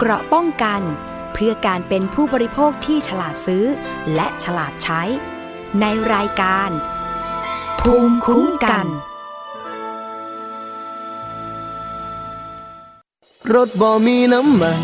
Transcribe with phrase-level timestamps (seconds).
[0.00, 0.82] เกราะป้องกัน
[1.32, 3.64] เพื่อการเป็นผู้บริโภคที่ฉลาดซื้อ
[4.14, 5.02] และฉลาดใช้
[5.80, 6.70] ในรายการ
[7.80, 8.86] ภูมิคุ้มกัน
[13.54, 14.82] รถบ่มีน้ำมัน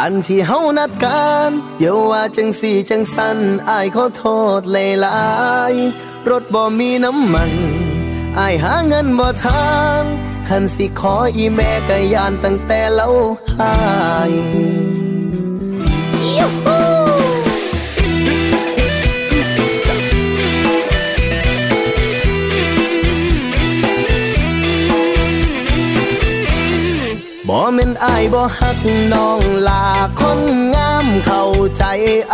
[0.00, 1.50] อันที่เฮานัดกัน
[1.80, 3.38] อย่าว่าจังสี่จังสัน
[3.70, 4.24] อายขอโท
[4.58, 5.22] ษหลา
[5.72, 5.74] ย
[6.30, 7.52] รถบ่มีน้ำมัน
[8.38, 9.68] อายหาเงินบ่ทา
[10.00, 10.02] ง
[10.48, 13.08] คันสิขออีแม่ก็ยานตั้งแต่เล่า
[13.58, 13.74] หา
[14.28, 14.32] ย
[16.36, 16.78] ยูฮู
[27.48, 28.80] บ่แม่นอายบ่ฮัก
[29.12, 29.84] น้องลา
[30.20, 30.40] คน
[30.74, 31.44] งามเข้า
[31.76, 31.84] ใจ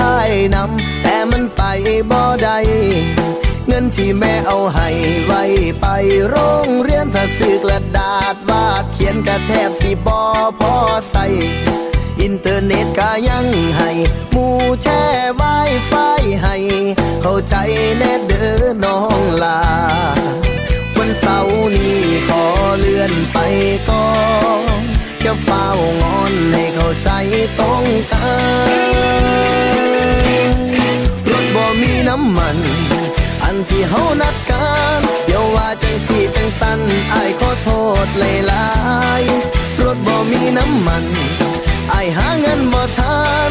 [0.00, 1.62] อายนำแต่มันไป
[2.10, 2.58] บ่ได้
[3.72, 4.88] เงินที่แม่เอาให้
[5.24, 5.42] ไว้
[5.80, 5.86] ไป
[6.28, 10.22] โรงเรียนถ้าซื้อกระดาษวาดเขียนกระแทบสิบอ
[10.58, 10.74] พอ
[11.10, 11.24] ใส่
[12.20, 13.46] อินเทอร์เน็ตก็ยัง
[13.78, 13.90] ให้
[14.32, 15.02] หมู่แช่
[15.34, 15.42] ไว
[15.88, 15.94] ไฟ
[16.42, 16.56] ให้
[17.22, 17.54] เข้าใจ
[17.98, 19.60] แน่เด้อน้องลา
[20.96, 22.44] วันเสาร์นี้ขอ
[22.78, 23.38] เลื่อนไป
[23.88, 24.08] ก่อ
[24.80, 24.82] น
[25.24, 25.66] จะเฝ้า
[26.02, 27.10] งอนให้เข้าใจ
[27.58, 28.34] ตรงกั
[28.68, 28.70] น
[31.30, 32.58] รถบ่มีน้ำมัน
[33.68, 34.66] ที่เฮานัดกั
[34.98, 36.80] นเดี๋ยวว่าจังสี่จังสัน
[37.14, 37.68] อายขอโท
[38.04, 38.66] ษหลา
[39.20, 41.04] ยๆรถบ่มีน้ำมัน
[41.92, 43.50] อายหาเงินบ่ทาน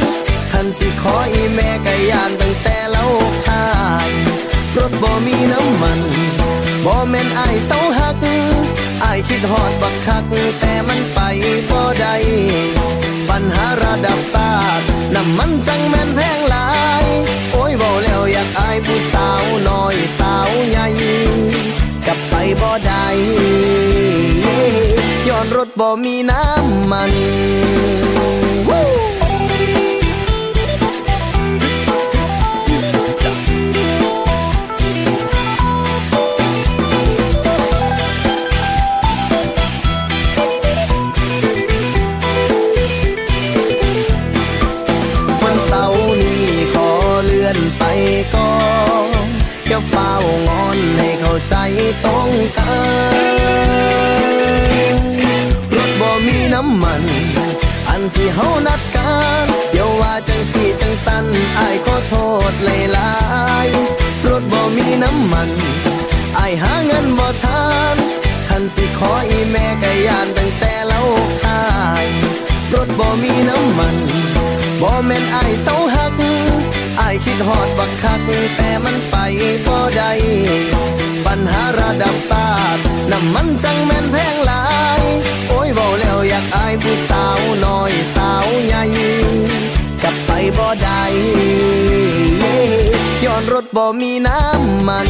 [0.52, 3.06] คันสิขออีแม่ก็ยานตั้งแต่เล่า
[3.48, 3.68] ทา
[4.08, 4.10] ย
[4.78, 6.00] รถบ่มีน้ำมัน
[6.86, 8.16] บ่แม่นอายเศร้าหัก
[9.04, 10.24] อายคิดฮอดบักคัก
[10.60, 11.20] แต่มันไป
[11.70, 12.16] บ่ได้
[13.30, 16.68] ปัญหาระดับศาสตร์น้ำมันจังแม่นแพงหลา
[17.04, 17.06] ย
[17.70, 20.88] อยเบาแล้วอยากอายผู้สาวน้อยสาวใหญ่
[22.06, 23.08] กลับไปบ่ได้
[25.28, 27.14] ย้อนรถบ่มีน้ำมัน
[28.70, 29.09] วัน
[51.50, 52.74] ให้เข้าใจตรงกั
[53.24, 53.36] น
[55.76, 57.04] รถบ่มีน้ำมัน
[57.90, 59.12] อันที่เฮานัดกั
[59.44, 61.26] นเดี๋ยวว่าจังสีจังสัน
[61.58, 62.14] อายขอโท
[62.52, 62.68] ษห
[62.98, 63.12] ลา
[63.66, 65.50] ยๆรถบ่มีน้ำมัน
[66.38, 67.96] อายหาเงินบ่ทาน
[68.48, 71.02] คันสิขออีแม่ก็ยานตั้งแต่เล่า
[71.44, 71.62] หา
[72.06, 72.08] ย
[72.74, 73.96] รถบ่มีน้ำมัน
[74.82, 78.22] บ่แม่นอายเศร้าายคิดหอดบักคัก
[78.58, 79.16] แต่มันไป
[79.68, 80.12] บ่ได้
[81.26, 84.64] ปัญหาระดับศาสตร์น้ำมันจังแม่นแพงหลา
[85.00, 85.02] ย
[85.48, 88.84] โอ้ยเบาแล้วอยากอายผู้สาวน้อยสาวใหญ่
[90.04, 91.04] กลับไปบ่ได้
[93.26, 95.10] ย้อนรถบ่มีน้ำมัน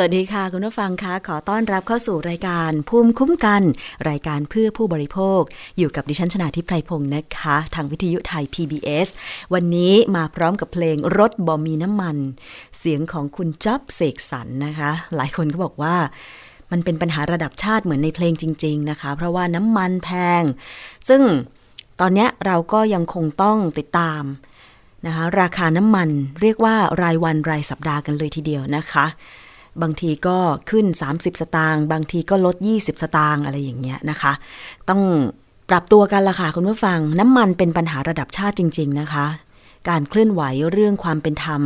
[0.00, 3.62] สวัสดีค่ะ คุณผู้ฟังคะขอต้อนรับเข้าสู่รายการภูมิคุ้มกัน
[4.10, 5.40] รายการเพื่อผู้บริโภค
[5.78, 9.08] อยู่กับดิฉันชนาทิพไพรพงศ์นะคะ ทางวิทยุไทย PBS
[9.54, 12.16] วันนี้มาพร้อมกับเพลงรถบอมีน้ำมัน
[12.78, 15.96] เสียงของคุณจ๊อบเสกสรรนะคะ หลายคนก็บอกว่า
[16.70, 20.10] มันเป็นปัญหาระดับชาติเหมือนในเพลงจริง ๆ นะคะ เพราะว่าน้ำมันแพ
[20.40, 20.42] ง
[21.08, 21.22] ซึ่ง
[22.00, 24.22] ตอนนี้เราก็ยังคงต้องติดตาม
[25.06, 26.08] นะคะ ราคาน้ำมัน
[26.40, 29.06] เรียกว่ารายวันรายสัปดาห์กันเลยทีเดียวนะคะ
[29.82, 30.38] บางทีก็
[30.70, 34.32] ขึ้น 30 สตางค์บางทีก็ลด 20 สตางค์อะไรอย่างเงี้ยนะคะ
[34.88, 35.02] ต้อง
[35.70, 39.26] ปรับตัวกันละค่ะคุณผู้ฟัง น้ำมันเป็นปัญหาระดับชาติจริง ๆ นะคะ
[39.88, 41.62] การเคลื่อนไหวเรื่องความเป็นธรรม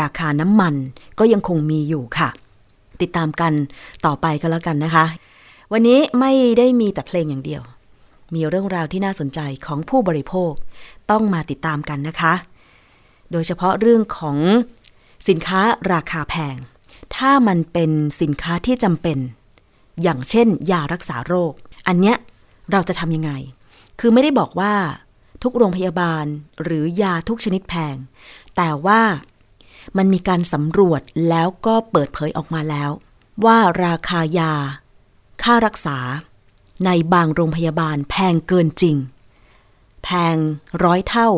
[0.00, 0.74] ราคาน้ำมัน
[1.18, 2.28] ก็ยังคงมีอยู่ค่ะ
[3.00, 3.52] ติดตามกัน
[4.06, 5.04] ต่อไปก็แล้วกันนะคะ
[5.72, 7.62] วันนี้ไม่ได้มีแต่เพลงอย่างเดียว
[8.34, 10.52] มีเรื่องราวที่น่าสนใจของผู้บริโภค
[11.10, 12.34] ต้องมาติดตามกันนะคะ
[13.32, 14.38] โดยเฉพาะเรื่องของ
[15.28, 15.60] สินค้า
[15.92, 16.56] ราคาแพง
[17.14, 19.18] ถ้ามันเป็นสินค้าที่จำเป็น
[20.02, 21.52] อย่างเช่น ยารักษาโรค
[21.86, 22.16] อันเนี้ย
[22.72, 23.32] เราจะทำยังไง
[24.00, 24.74] คือไม่ได้บอกว่า
[25.42, 26.24] ทุกโรงพยาบาล
[26.62, 27.96] หรือยาทุกชนิดแพง
[28.56, 29.02] แต่ว่า
[29.96, 32.90] มันมีการสำรวจแล้วก็เปิดเผยออกมาแล้ว
[33.44, 34.52] ว่าราคายา
[35.42, 35.98] ค่ารักษา
[36.86, 38.96] ในบางโรงพยาบาลแพงเกินจริง
[40.04, 40.36] แพง
[40.84, 41.28] ร้อยเท่า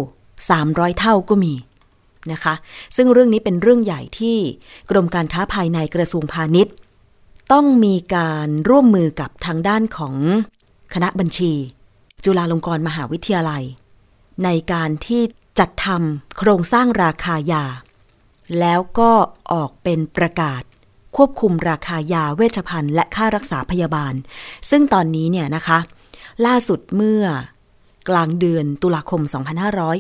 [0.45, 1.55] 300 เท่าก็มี
[2.33, 2.55] นะคะ
[2.97, 4.39] ซึ่งเรื่องนี้เป็นเรื่องใหญ่ที่
[4.91, 6.75] กรมการค้าภายในกระทรวงพาณิชย์
[7.53, 10.15] ต้องมีการร่วมมือกับทางด้านของ
[10.95, 11.53] คณะบัญชี
[12.25, 13.63] จุฬาลงกรณ์มหาวิทยาลัย
[14.45, 15.23] ในการที่
[15.59, 17.65] จัดทำโครงสร้างราคายา
[18.61, 19.11] แล้วก็
[19.53, 20.63] ออกเป็นประกาศ
[21.17, 24.15] ควบคุมราคายาเวชภัณฑ์และค่ารักษาพยาบาล
[24.71, 25.79] ซึ่งตอนนี้เนี่ยนะคะ
[26.47, 27.25] ล่าสุดเมื่อ
[28.09, 29.23] กลางเดือนตุลาคม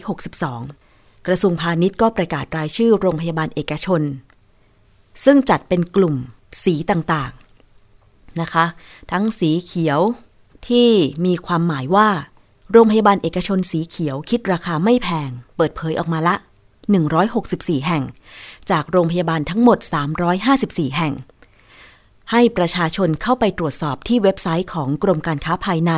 [0.09, 0.88] 2562
[1.29, 4.03] กระทรวงพาณิชย์ก็ประกาศรายชื่อโรงพยาบาลเอกชน
[5.25, 6.15] ซึ่งจัดเป็นกลุ่ม
[6.65, 8.65] สีต่างๆนะคะ
[9.13, 10.01] ทั้งสีเขียว
[10.69, 10.89] ที่
[11.27, 12.09] มีความหมายว่า
[12.73, 16.35] โรงพยาบาลเอกชนสีเขียวคิดราคาไม่แพง เปิดเผยออกมาละ
[17.11, 18.05] 164 แห่ง
[18.71, 19.79] จากโรงพยาบาลทั้งหมด
[20.39, 21.15] 354 แห่ง
[22.33, 25.93] ให้ประชาชนเข้าไปตรวจสอบที่เว็บไซต์ของกรมการค้าภายใน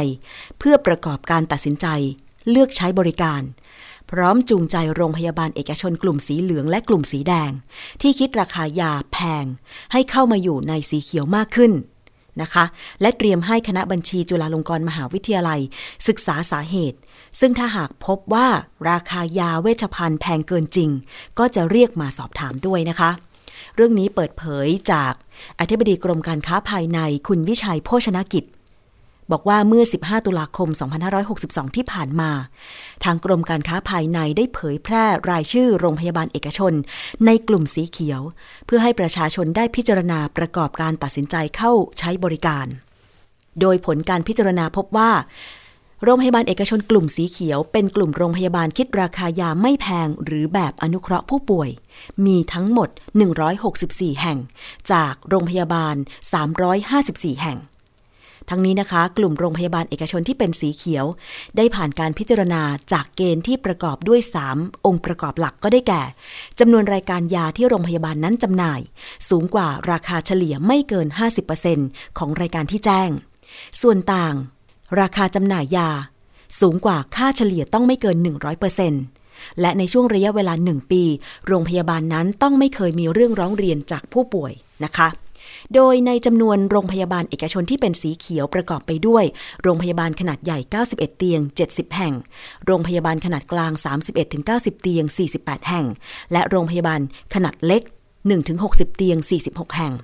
[0.58, 1.86] เพื่อประกอบการตัดสินใจ
[2.50, 3.42] เลือกใช้บริการ
[4.10, 7.50] พร้อมจูงใจโรงพยาบาลเอกชนกลุ่มสีเหลืองและกลุ่มสีแดง
[8.02, 9.44] ที่คิดราคายาแพง
[9.92, 11.72] ให้เข้ามาอยู่ในสีเขียวมากขึ้น
[12.42, 12.64] นะคะ
[13.00, 15.60] และเตรียมให้คณะบัญชีจุฬาลงกรณ์มหาวิทยาลัย
[16.08, 16.98] ศึกษาสาเหตุ
[17.40, 18.48] ซึ่งถ้าหากพบว่า
[18.90, 20.90] ราคายาเวชภัณฑ์แพงเกินจริง
[21.38, 23.10] ก็จะเรียกมาสอบถามด้วยนะคะ
[23.74, 25.12] เรื่องนี้เปิดเผยจาก
[25.60, 26.98] อธิบดีกรมการค้าภายใน
[27.28, 28.44] คุณวิชัยโภชนกิจ
[29.32, 30.68] บอกว่าเมื่อ 15 ตุลาคม
[31.22, 32.30] 2562 ที่ผ่านมา
[33.04, 36.72] ทางกรมการค้าภายในได้เผยแพร่รายชื่อโรงพยาบาลเอกชน
[37.26, 38.20] ในกลุ่มสีเขียว
[38.66, 42.66] เพื่อให้ประชาชนได้พิจารณาประกอบการตัดสินใจเข้าใช้บริการ
[43.60, 45.10] โดยผลการพิจารณาพบว่า
[46.04, 51.70] โรงพยาบาลเอกชนกลุ่มสีเขียว เป็นกลุ่มโรงพยาบาลคิดราคายาไม่แพงหรือแบบอนุเคราะห์ผู้ป่วย
[52.26, 52.88] มีทั้งหมด
[53.56, 54.38] 164 แห่ง
[54.92, 55.94] จากโรงพยาบาล
[56.68, 57.58] 354 แห่ง
[58.50, 61.04] ทั้งนี้นะคะ กลุ่มโรงพยาบาลเอกชนที่เป็นสีเขียว
[61.56, 62.62] ได้ผ่านการพิจารณา
[62.92, 64.20] จากเกณฑ์ที่ประกอบด้วย
[64.52, 66.02] 3 องค์ประกอบหลักก็ได้แก่
[66.58, 68.80] จำนวนรายการยาที่โรงพยาบาลนั้นจำหน่าย
[69.28, 71.06] สูงกว่าราคาเฉลี่ยไม่เกิน
[71.62, 73.10] 50%ของรายการที่แจ้ง
[73.82, 74.34] ส่วนต่าง
[75.00, 75.88] ราคาจำหน่ายยา
[76.60, 78.16] สูงกว่าค่าเฉลี่ยต้องไม่เกิน
[78.88, 81.02] 100%และในช่วงระยะเวลา 1 ปี
[81.46, 84.52] โรงพยาบาลนั้นต้องไม่เคยมีเรื่องร้องเรียนจากผู้ป่วย
[84.84, 85.08] นะคะ
[85.74, 89.24] โดยในจำนวนโรงพยาบาลเอกชนที่เป็นสีเขียวประกอบไปด้วย
[89.62, 90.58] โรงพยาบาลขนาดใหญ่
[90.88, 92.14] 91 เตียง 70 แห่ง
[92.66, 93.72] โรงพยาบาลขนาดกลาง
[94.26, 95.04] 31-90 เตียง
[95.36, 95.86] 48 แห่ง
[96.32, 97.00] และโรงพยาบาล
[97.34, 97.82] ขนาดเล็ก
[98.38, 99.18] 1-60 เตียง
[99.48, 99.94] 46 แห่ง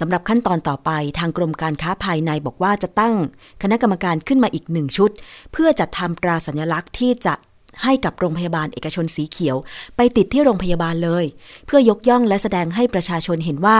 [0.00, 3.14] สำหรับขั้นตอนต่อไปทางกรมการค้าภายในบอกว่าจะตั้ง
[3.62, 5.10] คณะกรรมการขึ้นมาอีกหนึ่งชุด
[5.52, 7.34] เพื่อจัดทำตราสัญลักษณ์ที่จะ
[7.84, 9.56] ให้กับโรงพยาบาลเอกชนสีเขียว
[9.96, 11.24] ไปติดที่โรงพยาบาลเลย
[11.66, 13.78] เพื่อยกย่องและแสดงให้ประชาชนเห็นว่า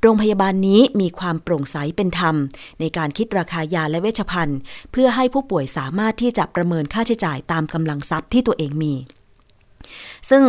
[0.00, 2.34] โรงพยาบาลนี้มีความโปร่งใสเป็นธรรม
[2.80, 4.58] ในการคิดราคายาและเวชภัณฑ์
[4.92, 8.94] เพื่อให้ผู้ป่วยสามารถที่จะประเมินค่าใช้จ่ายตามกำลังทรัพย์ที่ตัวเองมี
[10.30, 10.44] ซึ่ง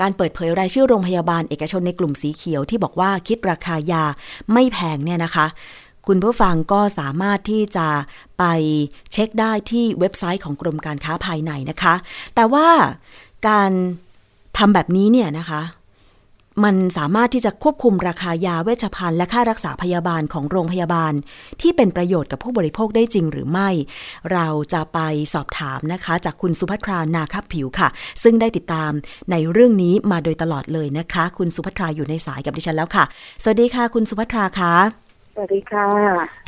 [0.00, 4.04] การเปิดเผยรายชื่อโรงพยาบาลเอกชนในกลุ่มสีเขียวที่บอกว่าคิดราคายา
[4.52, 5.46] ไม่แพงเนี่ยนะคะ
[6.08, 7.88] คุณผู้ฟังก็สามารถที่จะ
[8.38, 8.44] ไป
[9.12, 11.94] เช็คได้ที่เว็บไซต์ของกรมการค้าภายในนะคะ
[12.34, 12.68] แต่ว่า
[13.48, 13.70] การ
[14.58, 15.62] ทำแบบนี้เนี่ยนะคะ
[16.64, 21.12] มันสามารถที่จะควบคุมราคายาเวชภัณฑ์และค่ารักษาพยาบาลของโรงพยาบาล
[21.60, 23.68] ที่เป็นประโยชน์กับผู้บริโภคได้จริงหรือไม่
[24.32, 24.98] เราจะไป
[25.34, 27.88] สอบถามนะคะ จากคุณสุภัทรานาคับผิวค่ะ
[28.22, 28.90] ซึ่งได้ติดตาม
[29.30, 33.04] ในเรื่องนี้มาโดยตลอดเลยนะคะ คุณสุภัทราอยู่ในสายกับดิฉันแล้วค่ะ
[33.42, 35.07] สวัสดีค่ะ คุณสุภัทราคะ
[35.40, 35.88] วัสดีค่ะ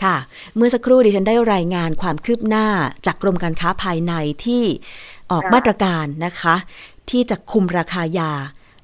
[0.04, 0.16] ค่ะ
[0.56, 2.66] เมื่อสักครู่ดิฉันได้รายงานความคืบหน้า
[3.06, 4.12] จากกรมการค้าภายใน
[4.44, 4.64] ที่
[5.32, 6.54] ออกมาตรการนะคะ
[7.10, 8.32] ที่จะคุมราคายา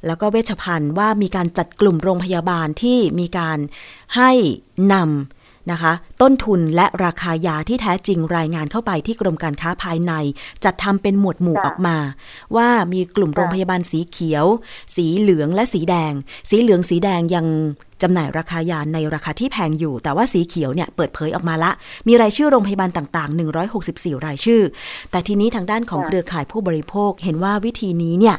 [0.06, 3.58] แล้วก็เวชภัณฑ์ว่ามีการจัดกลุ่มโรงพยาบาลที่มีการ
[4.16, 4.30] ให้
[4.92, 5.35] นำ
[5.70, 5.92] นะคะ
[6.22, 10.12] ต้นทุนและราคายาที่แท้จริงรายงานเข้าไปที่กรมการค้าภายใน
[10.64, 11.96] จัดทำเป็นหมวดหมู่ออกมา
[12.56, 14.44] ว่ามีกลุ่มโรงพยาบาลสีเขียว
[14.96, 16.12] สีเหลืองและสีแดง
[16.50, 17.46] สีเหลืองสีแดงยัง
[18.02, 21.70] จำหน่ายราคายาในราคาที่แพงอยู่ แต่ว่าสีเขียวเนี่ยเปิดเผยออกมาละ
[22.08, 23.38] มีรายชื่อโรงพยาบาลต่าง ๆ
[23.78, 24.62] 164 รายชื่อ
[25.10, 28.36] แต่ทีนี้ทางด้านของเครือข่ายผู้บริโภคเห็นว่าวิธีนี้เนี่ย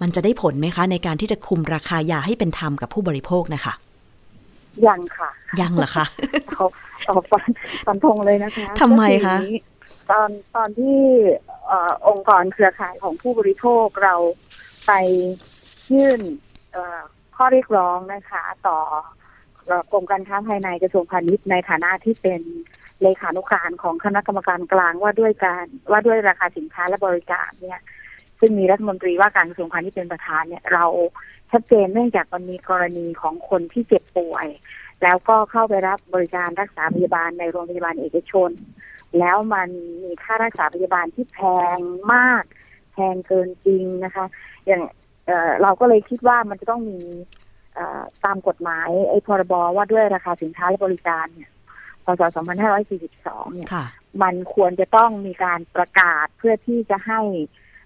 [0.00, 3.74] มันจะได้ผลไหมคะ ในการที่จะคุมราคายาให้เป็นธรรมกับผู้บริโภคนะคะ
[4.86, 6.06] ยังค่ะ ยังเหรอคะ
[6.52, 6.66] เขา
[7.06, 7.48] เอาฟัน
[7.86, 9.58] ฟันธงเลยนะคะทำไมคะก็ออย่างนี้
[10.10, 10.98] ตอนตอนที่
[11.66, 14.14] เอ่อองค์กรเครือข่ายของผู้บริโภคเรา
[14.86, 14.92] ไป
[15.92, 16.20] ยื่น
[16.72, 17.00] เอ่อ
[17.36, 18.78] ข้อเรียกร้องนะคะต่อ
[19.66, 22.42] เอ่อกรมการค้าภายในกระทรวงพาณิชย์ในฐานะที่เป็น
[23.02, 27.80] เลขานุการของคณะกรรมการกลางว่าด้วยการว่าด้วยราคาสินค้าและบริการเนี่ย
[28.40, 30.84] ซึ่งมีรัฐมนตรีว่าการกระทรวงพาณิชย์เป็นประธานเนี่ย เรา
[31.52, 34.46] ชัดเจนเนื่องจากมันมีกรณีของคนที่เจ็บป่วย
[35.02, 38.50] แล้วก็เข้าไปรับบริการรักษาพยาบาลในโรงพยาบาลเอกชน
[39.18, 39.68] แล้วมัน
[40.02, 41.38] มีค่ารักษาพยาบาลที่แพ
[41.76, 41.78] ง
[42.12, 42.44] มาก
[42.92, 44.26] แพงเกินจริงนะคะ
[44.66, 44.82] อย่าง
[45.26, 46.98] เอ่อเราก็เลยคิดว่ามันจะต้องมี
[47.74, 51.50] เอ่อตามกฎหมายไอ้พรบว่าด้วยราคาสินค้าและบริการเนี่ย
[52.04, 53.86] พศ 2542 เนี่ยค่ะ
[54.22, 57.20] มันควรจะต้องมีการประกาศเพื่อที่จะให้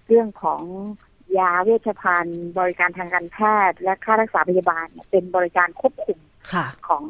[0.07, 0.61] เรื่องของ
[1.37, 3.37] ยาเวชภัณฑ์ บริการทางการแพ
[3.69, 6.17] ทย์ และค่ารักษาพยาบาลเนี่ยเป็นบริการควบคุม
[6.53, 7.03] ค่ะของ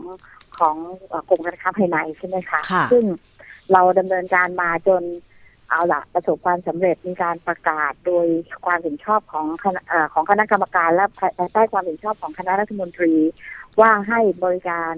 [0.60, 0.76] ของ
[1.08, 3.04] เอ่อกรมการค้าภายในใช่ไหมคะค่ะซึ่ง
[3.72, 5.04] เราดำเนินการมาจน
[5.70, 8.28] เอาละประสบความสำเร็จมีการประกาศโดย
[8.66, 11.06] ความเห็นชอบของคณะเอ่อของคณะกรรมการและ
[11.38, 13.14] ภายใต้ความเห็นชอบของคณะรัฐมนตรี
[13.80, 14.94] ว่าให้บริการ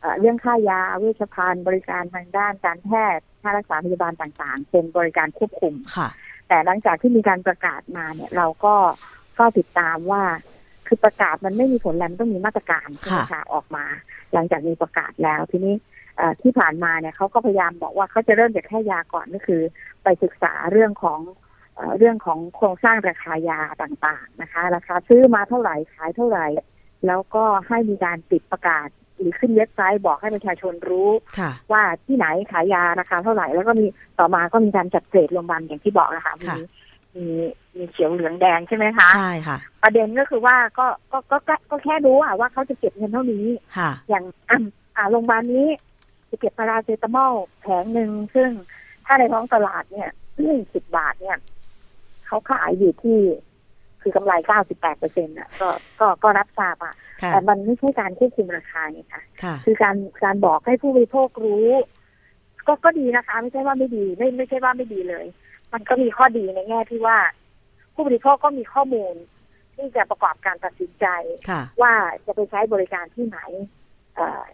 [0.00, 6.08] เอ่อเรื่องค่ายาเวชภัณฑ์ บริการทางด้านการแพทย์ค่ารักษาพยาบาลต่างๆ เป็นบริการควบคุมค่ะ
[6.48, 8.74] แต่หลังจากที่มีการประกาศมาเนี่ย เราก็
[9.34, 10.22] เฝ้าติดตามว่า
[10.86, 13.84] คือประกาศมันไม่มีผลแล้วมันต้องมีมาตรการใช่ไหมคะออกมา
[14.32, 15.74] หลังจากมีประกาศแล้วทีนี้
[16.16, 19.62] เอ่อที่ผ่านมาเนี่ยเขาก็พยายามบอกว่าเขาจะเริ่มจากแค่ยาก่อนก็คือ
[20.02, 21.20] ไปศึกษาเรื่องของ
[21.74, 26.46] เอ่อเรื่องของโครงสร้างราคายาต่างๆนะคะ ราคาซื้อมาเท่าไหร่ขายเท่าไหร่
[27.06, 28.88] แล้วก็ให้มีการติดประกาศ
[29.18, 33.86] หรือขึ้นเว็บไซต์บอกให้ประชาชนรู้ค่ะว่าที่ไหนขายยาราคาเท่าไหร่ แล้วก็มี
[34.18, 36.58] ต่อมาก็มีการจัดเกรดโรงพยาบาลอย่างที่บอกนะคะมีค่ะ
[37.16, 37.26] มี
[37.76, 43.46] มีเขียวเหลืองแดงใช่ไหมคะใช่ค่ะ ประเด็นก็คือว่าก็ก็ก็ก็ก็แค่รู้อะว่าเขาจะเก็บเงินเท่านี้
[43.76, 44.58] ค่ะอย่างอะ
[44.96, 45.66] อ่าโรงพยาบาลนี้
[46.30, 48.50] จะเก็บพาราเซตามอลแผงหนึ่งซึ่ง
[49.06, 50.10] ถ้าในท้องตลาดเนี่ย
[50.74, 51.38] สิบบาทเนี่ย
[52.26, 53.18] เขาขายอยู่ที่
[54.02, 55.68] คือกำไรเก้าสิบแปดเปอร์เซ็นต์อะก็
[56.00, 56.94] ก็ก็รับทราบอะค่ะ
[57.32, 61.68] แต่มันไม่ใช่การควบคุมราคาไงคะค่ะคือการการบอกให้ผู้บริโภครู้
[62.66, 65.26] ก็ก็ดีนะคะ ไม่ใช่ว่าไม่ดี ไม่ไม่ใช่ว่าไม่ดีเลย
[65.72, 67.18] มันก็มีข้อดีในแง่ที่ว่า
[67.94, 69.14] ผู้บริโภคก็มีข้อมูล
[69.74, 71.06] ที่จะประกอบการตัดสินใจ
[71.48, 71.92] ค่ะว่า
[72.26, 73.38] จะไปใช้บริการที่ไหน
[74.16, 74.44] เอ่อ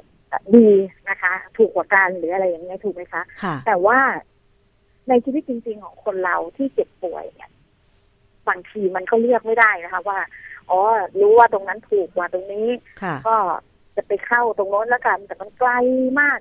[0.54, 0.68] ดี
[1.08, 3.98] นะคะ ถูกกว่ากันหรืออะไรอย่างเงี้ยถูกไหมคะค่ะแต่ว่า
[5.08, 7.50] ในชีวิตจริง ๆ ของคนเราที่เจ็บป่วยเนี่ย
[8.48, 10.18] บางทีมันก็เลือกไม่ได้นะคะ ว่า
[10.70, 10.80] อ๋อ
[11.20, 12.68] รู้ว่าตรงนั้นถูกกว่าตรงนี้
[13.02, 13.36] ค่ะก็
[13.96, 15.70] จะไปเข้าตรงโน้นแล้วกัน แต่มันไกล
[16.20, 16.40] มาก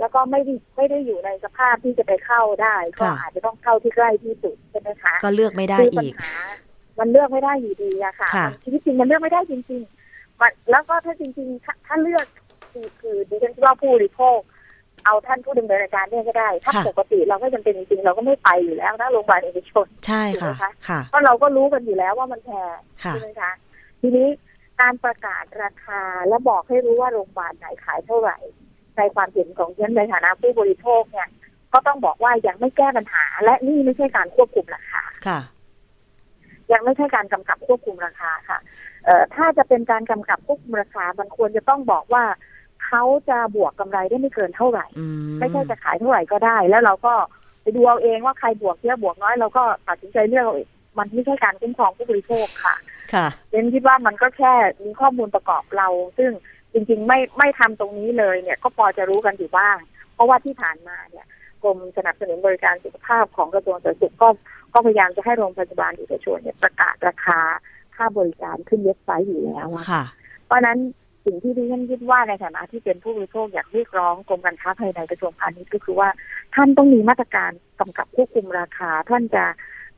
[0.00, 6.34] แล้วก็ไม่ได้ไม่ได้อยู่ในสภาพที่จะไปเข้าได้ ก็ค่ะอาจจะต้องเข้าที่ใกล้ที่สุดใช่ไหมคะ ก็เลือกไม่ได้คือปัญอีกหา
[6.98, 12.26] มันเลือกไม่ได้อยู่ดีอะค่ะค่ะมันชีวิตจริงมันเลือกไม่ได้จริง ๆ มันแล้วก็ถ้าจริง ๆ ถ้าถ้าเลือก
[12.72, 14.38] คือคือดิฉันคิดว่าผู้บริโภค
[15.04, 23.52] เอาท่านผู้ดำเนินรายการเนี่ยก็ได้ ถ้าค่ะปกติเราก็จำเป็นจริงๆเราก็ไม่ไปอยู่แล้วนะโรงพยาบาลเอกชนใช่ถูกค่ะไหมคะค่ะเพราะเราก็รู้กันอยู่แล้วว่ามันแพงค่ะใช่ไหมคะ
[24.00, 24.28] ทีนี้
[24.80, 28.38] การประกาศราคาและบอกให้รู้ว่าโรงพยาบาลไหนขายเท่าไหร่
[28.96, 31.28] ในความเห็นของฉันในฐานะผู้บริโภคเนี่ย
[31.72, 35.40] ก็ต้องบอกว่ายังไม่แก้ปัญหา และนี่ไม่ใช่การควบคุมราคาค่ะ
[36.72, 38.58] ยังไม่ใช่การกำกับควบคุมราคาค่ะ
[39.04, 42.24] เอ่อถ้าจะเป็นการกำกับควบคุมราคามันควรจะต้องบอกว่า
[42.90, 47.14] เขาจะบวกกำไรได้ไม่เกินเท่าไหร่อืมไม่ใช่จะขายเท่าไหร่ก็ได้ แล้วเราก็
[47.62, 50.68] ไปดูเอาเองว่าใครบวกเยอะบวกน้อยเราก็ตัดสินใจเลือกเอาเอง
[50.98, 52.74] มันไม่ใช่การคุ้มครองผู้บริโภคค่ะ
[53.14, 54.54] ค่ะเรนคิดว่ามันก็แค่
[54.84, 56.30] มีข้อมูลประกอบเรา ซึ่ง
[56.72, 59.76] จริง ๆ ไม่ไม่ทำตรงนี้เลยเนี่ย ก็พอจะรู้กันอยู่บ้าง
[60.14, 61.26] เพราะว่าที่ผ่านมาเนี่ย
[61.62, 64.28] กรมสนับสนุนบริการสุขภาพของกระทรวงสาธารณสุขก็
[64.74, 67.40] ก็พยายามจะให้โรงพยาบาลเอกชนเนี่ยประกาศราคา
[67.96, 70.04] ค่าบริการขึ้นเว็บไซต์อยู่แล้วอะค่ะ
[70.46, 70.78] เพราะฉะนั้น
[71.24, 76.08] สิ่งที่ดิฉันคิดว่าในฐานะที่เป็นผู้บริโภคอยากเรียกร้องกรมการค้าภายในกระทรวงพาณิชย์ก็คือว่า
[76.54, 77.50] ท่านต้องมีมาตรการ
[77.80, 79.44] กำกับควบคุมราคา ท่านจะ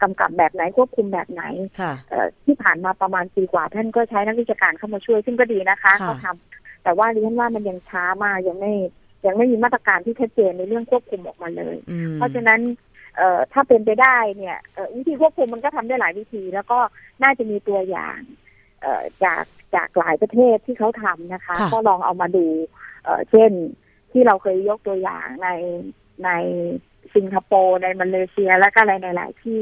[0.03, 1.43] กำกับแบบไหนควบคุมแบบไหน
[1.81, 8.73] ค่ะเอ่อที่ผ่านมาประมาณปีกว่า ท่านก็ใช้นักวิชาการเข้ามาช่วยซึ่งก็ดีนะคะค่ะเขาทำแต่ว่าดิฉันว่ามันยังช้ามากยังไม่
[9.27, 12.61] ยังไม่มีมาตรการที่ชัดเจนในเรื่องควบคุมออกมาเลยอืมเพราะฉะนั้น
[13.17, 16.79] เอ่อถ้าเป็นไปได้เนี่ยเอ่อวิธีควบคุมมันก็ทำได้หลายวิธี แล้วก็
[17.23, 18.19] น่าจะมีตัวอย่าง
[18.83, 22.47] เอ่อจาก จากหลายประเทศที่เขาทำนะคะค่ะก็ลองเอามาดู
[23.05, 23.51] เอ่อเช่น
[24.13, 25.49] ที่เราเคยยกตัวอย่างใน
[26.25, 26.31] ใน
[27.15, 29.61] สิงคโปร์ในมาเลเซียแล้วก็อะไรในหลายที่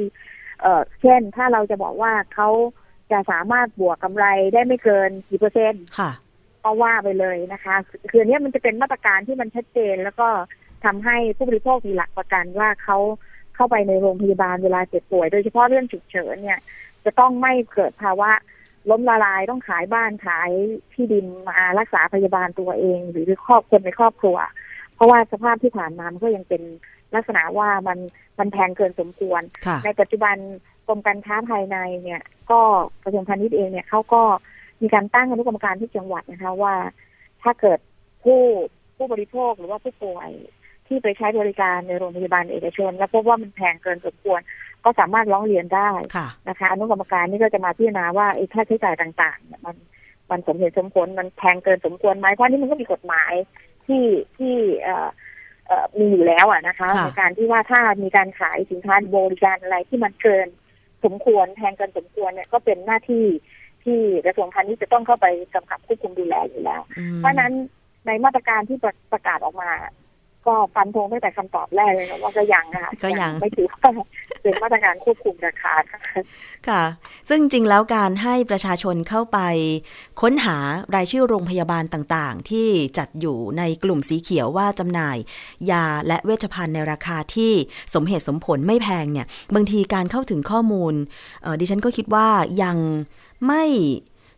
[0.60, 2.48] เอ่อเช่นถ้าเราจะบอกว่าเขา
[3.12, 6.10] จะสามารถบวกกำไรได้ไม่เกินกี่เปอร์เซ็นต์ค่ะ
[6.64, 7.76] ก็ว่าไปเลยนะคะ
[8.10, 10.28] คืออันเนี้ยมันจะเป็นมาตรการที่มันชัดเจน แล้วก็
[10.84, 12.98] ทำให้ผู้บริโภคมีหลักประกันว่าเขา
[13.54, 16.60] เข้าไปในโรงพยาบาลเวลาเจ็บป่วย โดยเฉพาะเรื่องฉุกเฉินเนี่ย
[17.04, 18.30] จะต้องไม่เกิดภาวะ
[18.90, 20.50] ล้มละลายต้องขายบ้านขาย
[20.94, 24.36] ที่ดินมารักษาพยาบาลตัวเอง หรือครอบคนในครอบครัว
[24.94, 26.62] เพราะว่าสภาพที่ผ่านมามันก็ยังเป็น
[27.14, 27.98] ลักษณะว่ามัน
[28.38, 30.36] มันแพงเกินสมควรค่ะในปัจจุบัน
[30.86, 32.60] กรมการค้าภายในเนี่ย ก็
[33.04, 34.22] กระทรวงพาณิชย์เองเนี่ยเขาก็
[34.82, 36.74] มีการตั้งอนุกรรมการที่จังหวัดนะคะว่า
[37.42, 37.78] ถ้าเกิด
[38.24, 38.40] ผู้
[38.96, 40.30] ผู้บริโภคหรือว่าผู้ป่วย
[40.86, 44.40] ที่ไปใช้บริการในโรงพยาบาลเอกชน แล้วพบว่ามันแพงเกินสมควร
[44.84, 49.76] ก็สามารถร้องเรียนได้ค่ะนะคะอนุกรรมการนี่ก็จะมาพิจารณาว่าไอ้ค่าใช้จ่ายต่างๆเนี่ยมัน
[50.30, 53.32] มันสมเหตุสมผลมันแพงเกินสมควรไหมเพราะนี่มันก็มีกฎหมาย
[53.86, 54.04] ที่
[54.38, 55.08] ที่เอ่อ
[55.66, 60.48] เอ่อมีอยู่แล้วอะนะคะค่ะในการที่ว่าถ้ามีการขายสินค้าบริการอะไรที่มันเกิน
[61.04, 63.26] สมควรแพงเกินสมควรเนี่ยก็เป็นหน้าที่
[63.84, 67.52] ที่กระทรวงพาณิชย์จะต้องเข้าไปกำกับควบคุมดูแลอยู่แล้วอืมเพราะฉะนั้น
[68.06, 69.70] ในมาตรการที่ประประกาศออกมา
[70.46, 73.78] ก็ฟันธงตั้งแต่คำตอบแรกเลยนะว่าก็ยังนะคะก็ยังไม่ถือว่า
[74.42, 76.00] เป็นมาตรการควบคุมราคาค่ะ
[76.68, 76.82] ค่ะ
[77.28, 79.38] ซึ่งจริงแล้วการให้ประชาชนเข้าไป
[80.20, 80.56] ค้นหา
[80.94, 82.68] รายชื่อโรงพยาบาลต่างๆ ที่
[82.98, 85.16] จัดอยู่ในกลุ่มสีเขียวว่าจำหน่าย
[85.70, 87.52] ยาและเวชภัณฑ์ในราคาที่
[87.94, 90.94] สมเหตุสมผลไม่แพงเนี่ย บางทีการเข้าถึงข้อมูล
[91.42, 92.28] เอ่อดิฉันก็คิดว่า
[92.62, 92.76] ยัง
[93.46, 93.64] ไม่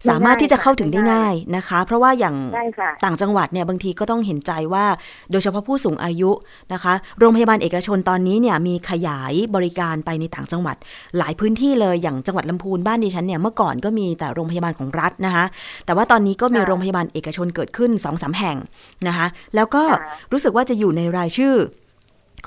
[0.09, 4.85] สามารถที่จะเข้าถึงได้ง่ายนะคะ เพราะว่าอย่างได้ค่ะต่างจังหวัดเนี่ยบางทีก็ต้องเห็นใจว่า
[5.31, 6.31] โดยเฉพาะผู้สูงอายุ
[6.73, 10.77] นะคะ โรงพยาบาลเอกชนตอนนี้เนี่ยมีขยายบริการไปในต่างจังหวัด
[11.19, 15.45] หลายพื้นที่เลยอย่างจังหวัดลำพูนบ้านดิฉันเนี่ยเมื่อก่อนก็มีแต่โรงพยาบาลของรัฐนะคะ
[15.87, 18.57] แต่ว่าตอนนี้ก็มีค่ะโรงพยาบาลเอกชนเกิดขึ้น2อสาแห่ง
[19.07, 20.01] นะคะ แล้วก็ค่ะ
[20.33, 21.55] รู้สึกว่าจะอยู่ในรายชื่อ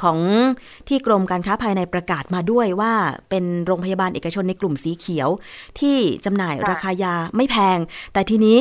[0.02, 0.18] ของ
[0.88, 2.94] ที่กรมการค้าภายในประกาศมาด้วยว่า
[3.30, 5.30] เป็นโรงพยาบาลเอกชนในกลุ่มสีเขียว
[5.80, 7.78] ที่จำหน่ายราคายาไม่แพง
[8.14, 8.58] แต่ทีนี้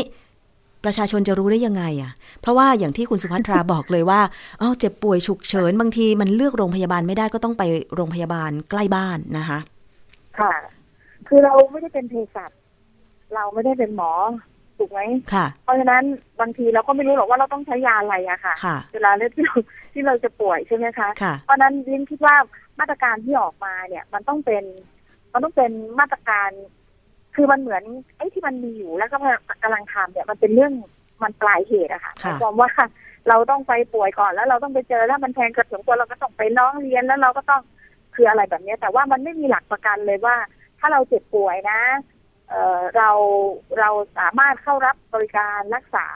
[0.85, 4.21] ประชาชนจะรู้ได้ยังไงอะ เพราะว่าอย่างที่คุณสุภัทราบอกเลยว่า
[4.61, 7.63] อ๋อเจ็บป่วยฉุกเฉินบางทีมันเลือกโรงพยาบาลไม่ได้ก็ต้องไป
[7.95, 9.59] โรงพยาบาลใกล้บ้านนะคะ
[10.39, 10.53] ค่ะ
[11.29, 12.51] คือเราไม่ได้เป็นเภสัช
[13.35, 14.13] เราไม่ได้เป็นหมอ
[14.79, 15.01] ถูกไหม
[15.35, 16.03] ค่ะ เพราะฉะนั้น
[16.41, 19.57] บางทีเราก็ไม่รู้หรอกว่าเราต้องใช้ยาอะไรอะค่ะค่ะเวลาเลือดที่เรา
[19.93, 22.37] ที่เราจะป่วยใช่ไหมคะค่ะเพราะฉะนั้นดิฉันคิดว่า
[22.81, 24.65] มาตรการที่ออกมาเนี่ย มันต้องเป็น
[25.33, 26.51] มันต้องเป็นมาตรการ
[27.35, 27.83] คือมันเหมือน
[28.17, 29.17] ไอ้ที่มันมีอยู่แล้วก็
[29.63, 30.73] กำลังทำเนี่ย มันเป็นเรื่อง
[31.23, 32.71] มันปลายเหตุอะค่ะหค่ะมายความว่า
[33.29, 37.63] เราต้องไปป่วยก่อนแล้วเราต้องไปเจอแล้วมันแทงกระถึงตัวเราก็ต้องไปร้องเรียนแล้วเราก็ต้อง
[38.15, 40.37] คืออะไรแบบเนี้ยแต่ว่ามันไม่มีหลักประกันเลยว่า
[40.81, 41.81] ถ้าเราเจ็บป่วยนะ
[42.49, 43.11] เอ่อเรา
[43.79, 46.07] เราสามารถเข้ารับบริการรักษา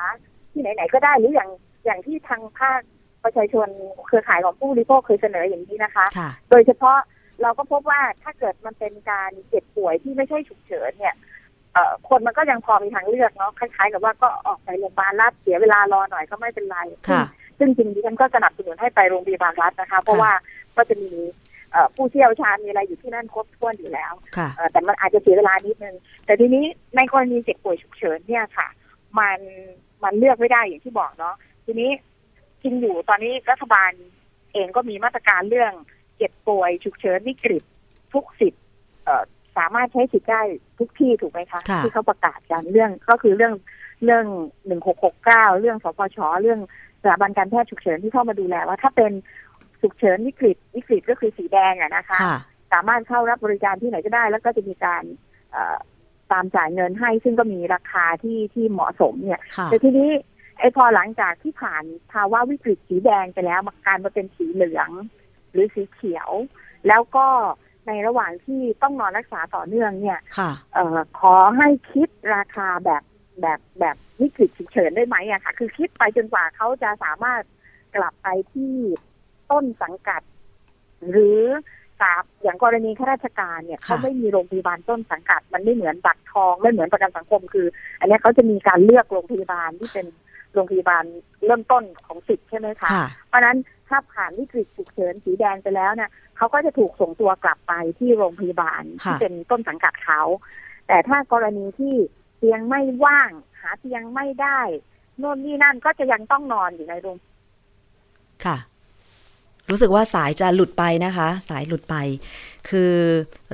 [0.53, 1.51] ที่ไหนๆก็ได้หรืออย่าง
[1.85, 2.81] อย่างที่ทางภาค
[3.25, 3.69] ประชาชน
[4.07, 6.99] เครือข่ายของผู้บริโภคเคยเสนออย่างนี้นะคะค่ะโดยเฉพาะ
[7.43, 11.15] เราก็พบว่าถ้าเกิดมันเป็นการเจ็บป่วยที่ไม่ใช่ฉุกเฉินเนี่ย
[11.73, 17.23] เอ่อคนมันก็ยังพอมีทางเลือกเนาะคล้ายๆกับว่าก็ออกไปโรงพยาบาลรัฐเสียเวลารอหน่อยก็ไม่เป็นไรค่ะ
[17.59, 20.33] ซึ่งจริงๆดิฉันก็สนับสนุนให้ไปโรงพยาบาลรัฐนะคะ เพราะค่ะว่า
[20.77, 21.48] ก็จะมีเอ่อ
[21.95, 26.65] ผู้เชี่ยวชาญมีอะไรอยู่ที่นั่นครบถ้วนอยู่แล้วค่ะเอ่อแต่มันอาจจะเสียเวลานิดนึง แต่ทีนี้
[26.97, 28.69] ในกรณีเจ็บป่วยฉุกเฉินเนี่ยค่ะ
[29.19, 29.39] มัน
[30.05, 31.90] มันเลือกไม่ได้อย่างที่บอกเนาะทีนี้
[32.62, 33.90] จริงอยู่ตอนนี้รัฐบาล
[34.53, 35.73] เองก็มีมาตรการเรื่อง
[36.16, 37.62] เจ็บป่วยฉุกเฉินวิกฤต
[38.12, 38.62] ทุกสิทธิ์
[39.05, 39.25] เอ่อ
[39.59, 40.42] สามารถใช้สิทธิ์ได้
[40.79, 43.55] ทุกที่ถูกไหมคะค่ะที่เขาประกาศกันเรื่องก็คือเรื่อง
[44.05, 44.25] เรื่อง
[44.66, 46.61] หนึ่งหกหกเก้าเรื่องสปชเรื่อง
[47.03, 49.12] สถาบันการแพทย์ฉุกเฉินที่เข้ามาดูแลว่าถ้าเป็น
[49.81, 52.37] ฉุกเฉินวิกฤตวิกฤตก็คือสีแดงอะนะคะค่ะ
[52.73, 55.05] สามารถเข้ารับบริการที่ไหนก็ได้ แล้วก็จะมีการ
[55.53, 55.77] เอ่อ
[56.33, 60.11] ตามจ่ายเงินให้ ซึ่งก็มีราคาที่ที่เหมาะสมเนี่ยค่ะแต่ทีนี้
[60.59, 64.91] ไอ้พอหลังจากที่ผ่านภาวะวิกฤตสีแดงไปแล้วมาการมาเป็นสีเหลือง
[65.53, 66.31] หรือสีเขียว
[66.88, 67.27] แล้วก็
[67.87, 73.03] ในระหว่างที่ต้องนอนรักษาต่อเนื่องเนี่ยค่ะเอ่อขอให้คิดราคาแบบ
[73.41, 77.43] แบบแบบวิกฤตฉุกเฉินได้ไหมอะค่ะ คือคิดไปจนกว่าเขาจะสามารถ
[77.97, 78.75] กลับไปที่
[79.51, 80.23] ต้นสังกัด
[81.11, 81.41] หรือ
[82.01, 87.67] สาบอย่างกรณีข้าราชการเนี่ยค่ะเขาไม่มีโรงพยาบาลต้นสังกัด มันไม่เหมือนบัตรทองไม่เหมือนประกันสังคมคือ
[88.01, 90.07] อันเนี้ยเขาจะมีการเลือกโรงพยาบาลที่เป็น
[90.55, 91.05] โรงพยาบาล
[91.47, 93.57] เริ่มต้นของสิทธิ์ใช่ไหมคะค่ะเพราะฉะนั้น
[93.89, 100.23] ถ้าผ่านวิกฤตฉุกเฉินสีแดงไปแล้วเนี่ยเขาก็จะถูกส่งตัวกลับไปที่โรงพยาบาลค่ะที่เป็นต้นสังกัดเขา
[100.89, 101.95] แต่ถ้ากรณีที่
[102.39, 103.31] เตียงไม่ว่าง
[103.61, 104.61] หาเตียงไม่ได้
[105.19, 107.17] โน่นนี่นั่นก็จะยังต้องนอนอยู่ในโรง
[108.45, 108.57] ค่ะ
[109.70, 111.94] รู้สึกว่าสายจะหลุดไปนะคะ สายหลุดไป
[112.68, 112.94] คือ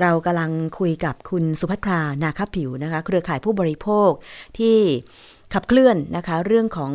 [0.00, 4.10] เรากำลังคุยกับคุณสุภัทรานาคผิวนะคะ เครือข่ายผู้บริโภค
[4.58, 4.78] ที่
[5.54, 6.92] ขับเคลื่อนนะคะ เรื่องของ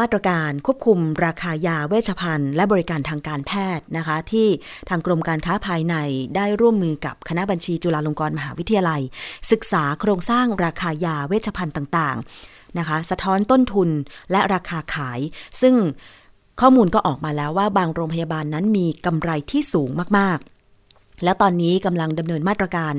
[0.00, 4.48] มาตรการควบคุมราคายาเวชภัณฑ์ และบริการทางการแพทย์นะคะ ที่
[4.88, 5.96] ทางกรมการค้าภายใน
[6.36, 9.02] ได้ร่วมมือกับคณะบัญชีจุฬาลงกรณ์มหาวิทยาลัย
[9.52, 12.16] ศึกษาโครงสร้างราคายาเวชภัณฑ์ต่าง
[12.48, 13.88] ๆ นะคะ สะท้อนต้นทุน
[14.30, 15.20] และราคาขาย
[15.60, 15.74] ซึ่ง
[16.60, 22.94] ข้อมูลก็ออกมาแล้วว่าบางโรงพยาบาลนั้นมีกำไรที่สูงมากๆ แล้วตอนนี้กำลังดำเนินมาตรการ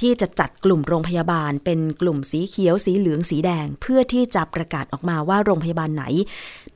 [0.00, 6.04] ที่จะจัดกลุ่มโรงพยาบาล เป็นกลุ่มสีเขียวสีเหลืองสีแดง เพื่อที่จะประกาศออกมาว่าโรงพยาบาลไหน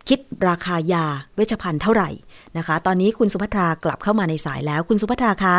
[0.08, 2.10] คิดราคายาเวชภัณฑ์เท่าไหร่
[2.58, 5.56] นะคะ ตอนนี้คุณสุภัทรากลับเข้ามาในสายแล้วคุณสุภัทราคะ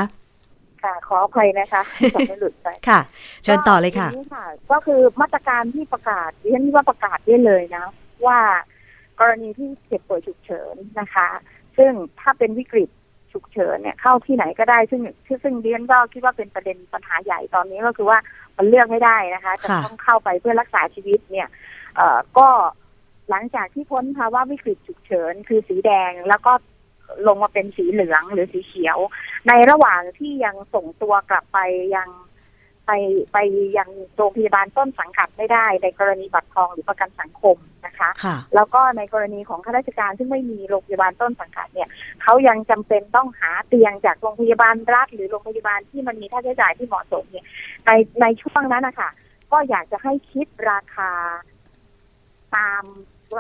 [0.84, 1.82] ค่ะขออภัยนะคะ
[2.13, 2.99] จำไม่หลุดไปค่ะ
[3.43, 7.86] เชิญต่อเลยค่ะก็ทีนี้ค่ะ ก็คือมาตรการที่ประกาศดิฉันว่าประกาศได้เลยนะ
[8.25, 8.39] ว่า
[9.19, 11.28] กรณีที่เจ็บป่วยฉุกเฉินนะคะ
[11.78, 12.89] ซึ่งถ้าเป็นวิกฤต
[13.34, 18.19] ฉุกเฉินเนี่ยเข้าที่ไหนก็ได้ซึ่งซึ่งซึ่งเดียนก็คิดว่าเป็นประเด็นปัญหาใหญ่ตอนนี้ก็คือว่า
[18.58, 21.47] มันเลือกไม่ได้นะคะจะค่ะต้องเข้าไปเพื่อรักษาชีวิตเนี่ย
[21.95, 22.47] เอ่อก็
[23.30, 26.54] หลังจากที่พ้นภาวะวิกฤตฉุกเฉินคือสีแดงแล้วก็
[27.28, 28.97] ลงมาเป็นสีเหลืองหรือสีเขียว
[29.47, 31.60] ในระหว่างที่ยังส่งตัวกลับไป
[31.95, 32.10] ยัง
[32.87, 32.91] ไป
[33.33, 33.37] ไป
[33.77, 41.89] ยังโรงพยาบาลต้นสังกัดไม่ได้ในกรณีบัตรทองหรือประกันสังคมนะคะนะคะค่ะแล้วก็ในกรณีของข้าราชการซึ่งไม่มีโรงพยาบาลต้นสังกัดเนี่ย
[42.23, 47.45] เขายังจำเป็นต้องหาเตียงจากโรงพยาบาลรัฐหรือโรงพยาบาลที่มันมีค่าใช้จ่ายที่เหมาะสมเนี่ย
[47.85, 49.09] ในในช่วงนั้นนะคะ
[49.51, 51.11] ก็อยากจะให้คิดราคา
[52.55, 52.83] ตาม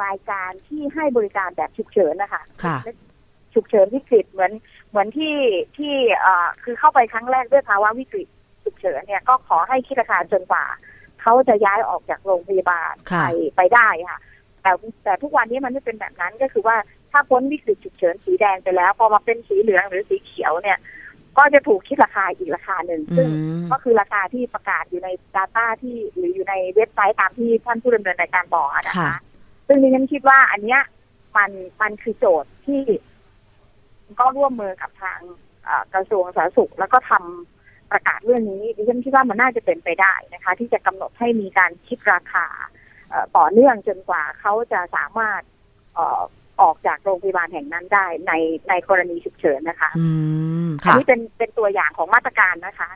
[0.03, 2.77] รายการที่ให้บริการแบบฉุกเฉินนะคะค่ะ
[3.53, 4.51] ฉุกเฉินวิกฤตเหมือน
[4.89, 5.35] เหมือนที่
[5.77, 8.27] ที่เอ่อคือเข้าไปครั้งแรกด้วยภาวะวิกฤต
[8.65, 10.65] ฉุกเฉินเนี่ยก็ขอให้คิดราคาจนกว่า
[11.21, 14.19] เขาจะย้ายออกจากโรงพยาบาลค่ะไปไปได้ค่ะ
[14.61, 14.71] แต่
[15.03, 16.75] แต่ทุกวันนี้มันไม่เป็นแบบนั้นก็คือว่า
[17.11, 20.79] ถ้าพ้นวิกฤตฉุกเฉินสีแดงไปแล้ว พอมาเป็นสีเหลืองหรือสีเขียวเนี่ย
[21.37, 23.29] ก็จะถูกคิดราคาอีกราคาหนึ่งอืซึ่ง
[23.65, 29.11] มก็คือราคาที่ประกาศอยู่ใน Data ที่หรืออยู่ในเว็บไซต์ตามที่ท่านผู้ดำเนินรายการบอกอะนะคะค่ะ
[29.67, 30.81] ซึ่งดิฉันคิดว่าอันเนี้ย
[31.37, 31.51] มัน
[31.81, 32.81] มันคือโจทย์ที่
[34.19, 35.19] ก็ร่วมมือกับทาง
[35.63, 37.54] เอ่อกระทรวงสาธารณสุข แล้วก็ทำ
[37.91, 42.47] ประกาศเรื่องนี้ดิฉันคิดว่ามันน่าจะเป็นไปได้นะคะ ที่จะกำหนดให้มีการคิดราคา
[43.09, 45.41] เอ่อต่อเนื่องจนกว่าเขาจะสามารถ
[45.95, 46.21] เอ่อ
[46.61, 48.33] ออกจากโรงพยาบาลแห่งนั้นได้ใน
[48.69, 50.07] ในกรณีฉุกเฉินนะคะอื
[50.67, 52.89] มอันค่ะนี้เป็นเป็นตัวอย่างของมาตรการนะคะ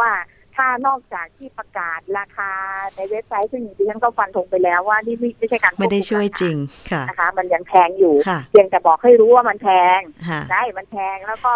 [0.00, 0.10] ว่า
[0.56, 2.52] ถ้านอกจากที่ประกาศราคา
[2.96, 6.56] ในเว็บไซต์ซึ่งดิฉันก็ฟันธงไปแล้วว่านี่ไม่ไม่ใช่การควบคุไม่ได้ช่วยาคาจริง
[6.90, 11.54] ค่ะนะคะ มันยังแพงอยู่ค่ะเพียงแต่บอกให้รู้ว่ามันแพงค่ะได้มันแพงแล้วก็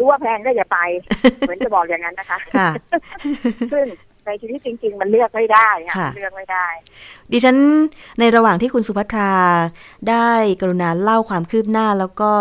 [0.00, 0.78] รู้ว่าแพงก็อย่าไป
[1.38, 2.70] เหมือนจะบอกอย่างนั้นนะคะค่ะ
[3.72, 3.86] ซึ่ง
[4.26, 6.66] ในชีวิตจริง ๆ มันเลือกไม่ได้ค่ะค่ะมันเลือกไม่ได้
[7.32, 7.56] ดิฉัน
[8.18, 9.32] ในระหว่างที่คุณสุภัทรา
[10.10, 12.32] ได้กรุณาเล่าความคืบหน้าแล้วก็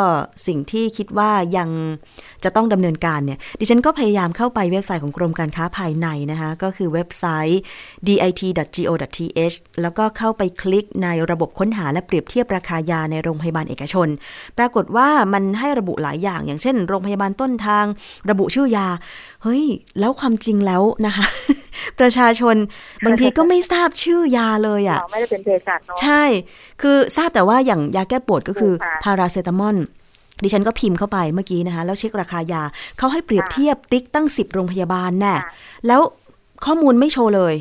[0.48, 1.70] สิ่งที่คิดว่ายัง
[2.44, 7.62] จะต้องดำเนินการเนี่ย ดิฉันก็พยายามเข้าไปเว็บไซต์ของกรมการค้าภายในนะคะ ก็คือเว็บไซต์
[8.08, 14.08] dit.go.th แล้วก็เข้าไปคลิกในระบบค้นหาและเปรียบเทียบราคายาในโรงพยาบาลเอกชน
[14.58, 17.86] ปรากฏว่ามันให้ระบุหลายอย่าง อย่างเช่น โรงพยาบาลต้นทาง
[18.30, 18.88] ระบุชื่อยา
[19.44, 19.64] เฮ้ย
[20.00, 21.26] แล้วความจริงแล้วนะคะ
[22.00, 22.56] ประชาชน
[23.06, 26.24] บางทีก็ไม่ทราบชื่อยาเลยอะ่ะเราไม่ได้เป็นเภสัชเนาะใช่
[26.82, 29.78] คือทราบแต่ว่าอย่างยาแก้ปวดก็คือถูกค่ะพาราเซตามอล
[30.44, 32.64] ดิฉันก็พิมพ์เข้าไปเมื่อกี้นะคะ แล้วเช็คราคายา
[32.98, 35.44] เขาให้เปรียบค่ะเทียบติ๊กตั้ง 10 โรงพยาบาลแน่ค่ะ
[35.88, 36.02] แล้ว
[36.66, 37.56] ข้อมูลไม่โชว์เลย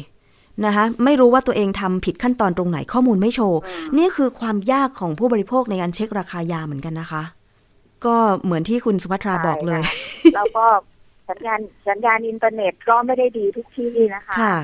[0.67, 7.23] นะคะไม่รู้ว่าตัวเองทำผิดขั้นตอนตรงไหนข้อมูลไม่โชว์อืมนี่คือความยากของผู้บริโภคในการเช็คราคายาเหมือนกันนะคะ
[8.07, 9.83] ก็เหมือนที่คุณสุภัทราบอกเลย
[10.37, 10.67] แล้วก็
[11.29, 14.57] สัญญาณสัญญาณอินเทอร์เน็ตก็ไม่ได้ดีทุกที่นะคะค่ะ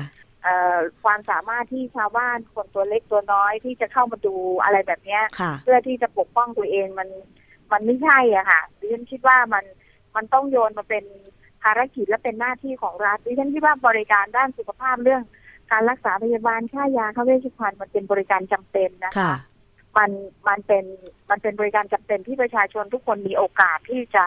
[0.43, 7.07] เอ่อความสามารถที่ชาวบ้านคนตัวเล็กตัวน้อยที่จะเข้ามาดูอะไรแบบเนี้ยค่ะเพื่อที่จะปกป้องตัวเองมัน
[7.71, 9.65] มันไม่ใช่อะค่ะดิฉันคิดว่ามัน
[10.15, 11.03] มันต้องโยนมาเป็น
[11.63, 15.23] ภารกิจและเป็นหน้าที่ของรัฐดิฉันคิดว่าบริการด้านสุขภาพเรื่อง
[15.71, 19.33] การรักษาพยาบาลค่ายาค่าเวชภัณฑ์มันเป็นบริการจำเป็นนะคะค่ะ
[19.97, 20.11] มัน
[20.47, 20.85] มันเป็น
[21.29, 24.25] มันเป็นบริการจำเป็นที่ประชาชนทุกคนมีโอกาสที่จะ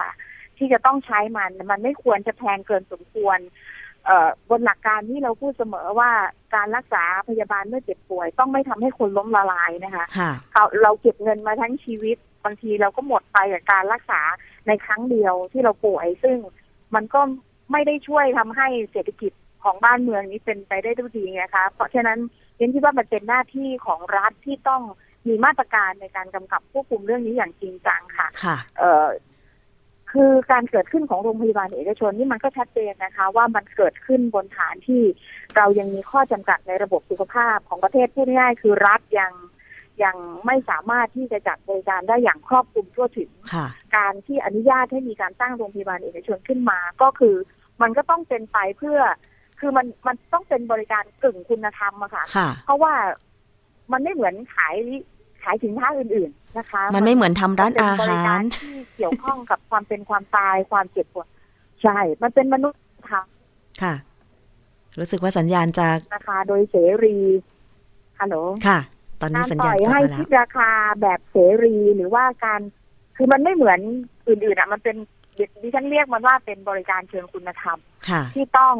[0.58, 3.38] ที่จะต้องใช้มัน มันไม่ควรจะแพงเกินสมควร
[4.04, 6.10] เอ่อบนหลักการที่เราพูดเสมอว่า
[6.54, 14.20] การรักษาพยาบาลเมื่อเจ็บป่วย ต้องไม่ทำให้คนล้มละลายนะคะค่ะเราเราเก็บเงินมาทั้งชีวิต บางทีเราก็หมดไปกับการรักษา
[14.66, 16.36] ในครั้งเดียวที่เราป่วย ซึ่ง
[16.94, 17.20] มันก็
[17.72, 19.32] ไม่ได้ช่วยทำให้เศรษฐกิจ
[19.64, 22.18] ของบ้านเมืองนี้เป็นไปได้ด้วยดีไงคะเพราะฉะนั้น
[22.56, 24.82] เรนคิดว่ามันเป็นหน้าที่ของรัฐที่ต้อง
[25.28, 29.06] มีมาตรการในการกำกับควบคุมเรื่องนี้อย่างจริงจังค่ะค่ะเอ่อ
[30.12, 35.02] คือการเกิดขึ้นของโรงพยาบาลเอกชนนี่มันก็ชัดเจนนะคะ ว่ามันเกิดขึ้นบนฐานที่
[35.56, 39.32] เรายังมีข้อจำกัดในระบบสุขภาพของประเทศพูดง่ายๆคือรัฐยัง
[40.04, 47.34] ยังไม่สามารถที่จะจัดบริการได้อย่างครอบคลุมทั่วถึงค่ะการที่อนุญาตให้มีการตั้งโรงพยาบาลเอกชนขึ้นมา ก็คือ
[47.82, 48.98] มันก็ต้องเป็นไปเพื่อ
[49.60, 52.94] คือมันมันต้องเป็นบริการกึ่งคุณธรรมอะค่ะค่ะเพราะว่า
[53.92, 54.76] มันไม่เหมือนขาย
[55.42, 61.26] ขายสินค้าอื่น ๆนะคะ มันไม่เหมือนทำร้านอามันเป็นบริหาการรที่เกี่ยวข้องกับความเป็นความตายความเจ็บปวด
[61.82, 62.80] ใช่ มันเป็นมนุษย์
[63.10, 63.22] ค่ะ
[63.82, 63.94] ค่ะ
[64.98, 67.16] รู้สึกว่าสัญญาณจะนะคะ โดยเสรี
[68.18, 68.78] ฮัลโหลค่ะ
[69.20, 72.60] ตอนนี้การสัญปญาล่ณอยกลับให้มาแล้คิวดราคาแบบเสรีหรือว่าการ
[73.16, 73.80] คือมันไม่เหมือน
[74.28, 74.96] อื่นๆอะ มันเป็น
[75.62, 77.78] ดิฉันเรียกมันว่าเป็นบริการเชิงคุณธรรม
[78.08, 78.74] ค่ะที่ต้อง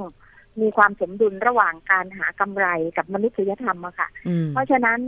[0.60, 4.98] มีความสมดุลระหว่างการหากำไรกับมนุษยธรรมอะค่ะอืมเพราะฉะนั้น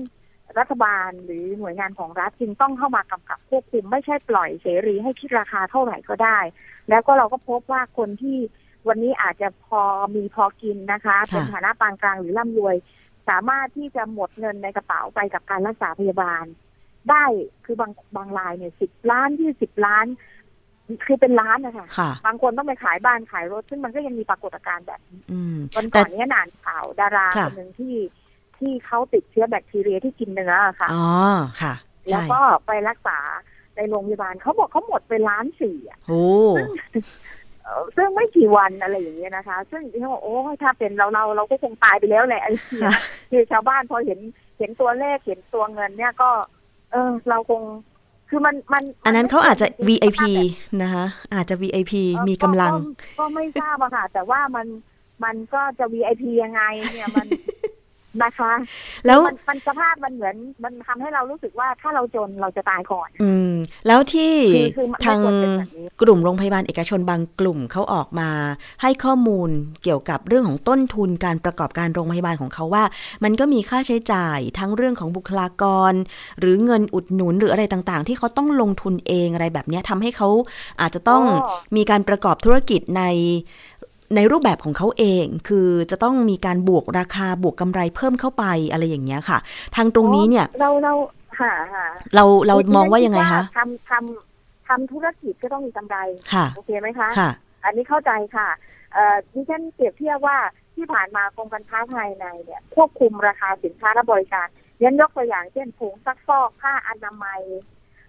[0.59, 6.39] รัฐบาลหรือหน่วยงานของรัฐจึงต้องเข้ามากำกับควบคุมไม่ใช่ปล่อยเสรีให้คิดราคาเท่าไหร่ก็ได้
[6.91, 8.39] แล้วก็เราก็พบว่าคนที่
[8.89, 9.83] วันนี้อาจจะพอ
[10.17, 12.77] มีพอกินนะคะ เป็นฐานะปานกลางหรือร่ำรวย
[13.31, 16.45] สามารถที่จะหมดเงินในกระเป๋าไปกับการรักษาพยาบาล
[17.11, 17.25] ได้
[17.65, 20.07] คือบางบางรายเนี่ยสิบล้านยี่สิบล้าน
[21.07, 27.97] คือเป็นล้านนะคะค่ะบางคนต้องไปขายบ้านขายรถ ซึ่งมันก็ยังมีปรากฏการณ์แบบนี้อืมวันแต่ก่อนเนี้นานข่าวดาราค่ะคนหนึ่งที่
[28.59, 31.07] ที่เขาติดเชื้อแบคทีเรียที่กินเนื้ออะค่ะอ๋อ
[31.63, 31.75] ค่ะ
[32.09, 33.19] แล้วใช่ก็ไปรักษา
[33.77, 36.25] ในโรงพยาบาลเขาบอกเขาหมดไปล้านสี่อะโอ้
[36.57, 36.71] เอ่อ
[37.97, 42.99] ซึ่งไม่กี่วันอะไรอย่างเงี้ยนะคะ ซึ่งที่เขาบอกโอ้ยถ้าเป็นเราเราเราก็คงตายไปแล้วแหละอะไรอย่างเงี้ย
[43.31, 44.19] คือชาวบ้านพอเห็น
[44.59, 46.31] เห็นตัวเลขเห็นตัวเงินเนี่ยก็
[46.93, 47.63] เออ เราคง
[48.29, 50.21] คือมันมัน อันนั้นเขาอาจจะ VIP
[50.83, 51.05] นะคะ
[51.35, 51.93] อาจจะ VIP
[52.29, 52.73] มีกำลัง
[53.19, 54.67] ก็ไม่ทราบอะค่ะ แต่ว่ามัน
[55.25, 56.63] มันก็จะ VIP ยังไง
[56.95, 57.27] เนี่ยมัน
[58.23, 58.53] นะคะ
[59.07, 63.53] แล้วมันมันสภาพมันเหมือนมันทำให้เรารู้สึกว่าถ้าเราจนเราจะตายก่อน อืม
[63.87, 68.31] แล้วที่คือคือมันไม่ทางควรเป็นแบบนี้กลุ่มโรงพยาบาลเอกชนบางกลุ่มเขาออกมา
[68.83, 69.51] ให้ข้อมูล
[69.83, 72.85] เกี่ยวกับเรื่องของต้นทุนการประกอบการโรงพยาบาลของเขาว่า
[73.25, 75.93] มันก็มีค่าใช้จ่ายทั้งเรื่องของบุคลากร
[76.41, 80.29] หรือเงินอุดหนุนหรืออะไรต่างๆ ที่เขาต้องลงทุนเองอะไรแบบเนี้ยทำให้เขา
[80.81, 83.03] อาจจะต้องอ๋อมีการประกอบธุรกิจใน
[84.17, 89.39] ในรูปแบบของเขาเองคือจะต้องมีการบวกราคาบวกกำไรเพิ่มเข้าไปอะไรอย่างเงี้ยค่ะ
[89.77, 90.93] ทางตรงนี้เนี่ย เราเรา
[91.41, 95.97] หาหาเราเรามองว่ายังไงคะทำทำทำธุรกิจก็ต้องมีกำไร
[96.33, 97.31] ค่ะโอเคไหมคะค่ะ
[97.65, 98.49] อันนี้เข้าใจค่ะ
[98.93, 100.39] เอ่อดิฉันเปรียบเทียบว่า
[100.77, 104.47] ที่ผ่านมากรมการค้าภายในเนี่ย ควบคุมราคาสินค้าและบริการ
[104.83, 107.41] ยันยกตัวอย่างเช่นถุงซักฟอกผ้าอนามัย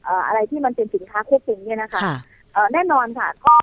[0.04, 2.16] เอ่ออะไรที่มันเป็นสินค้าควบคุมเนี่ยนะคะค่ะ
[2.54, 3.54] เอ่อแน่นอนค่ะก็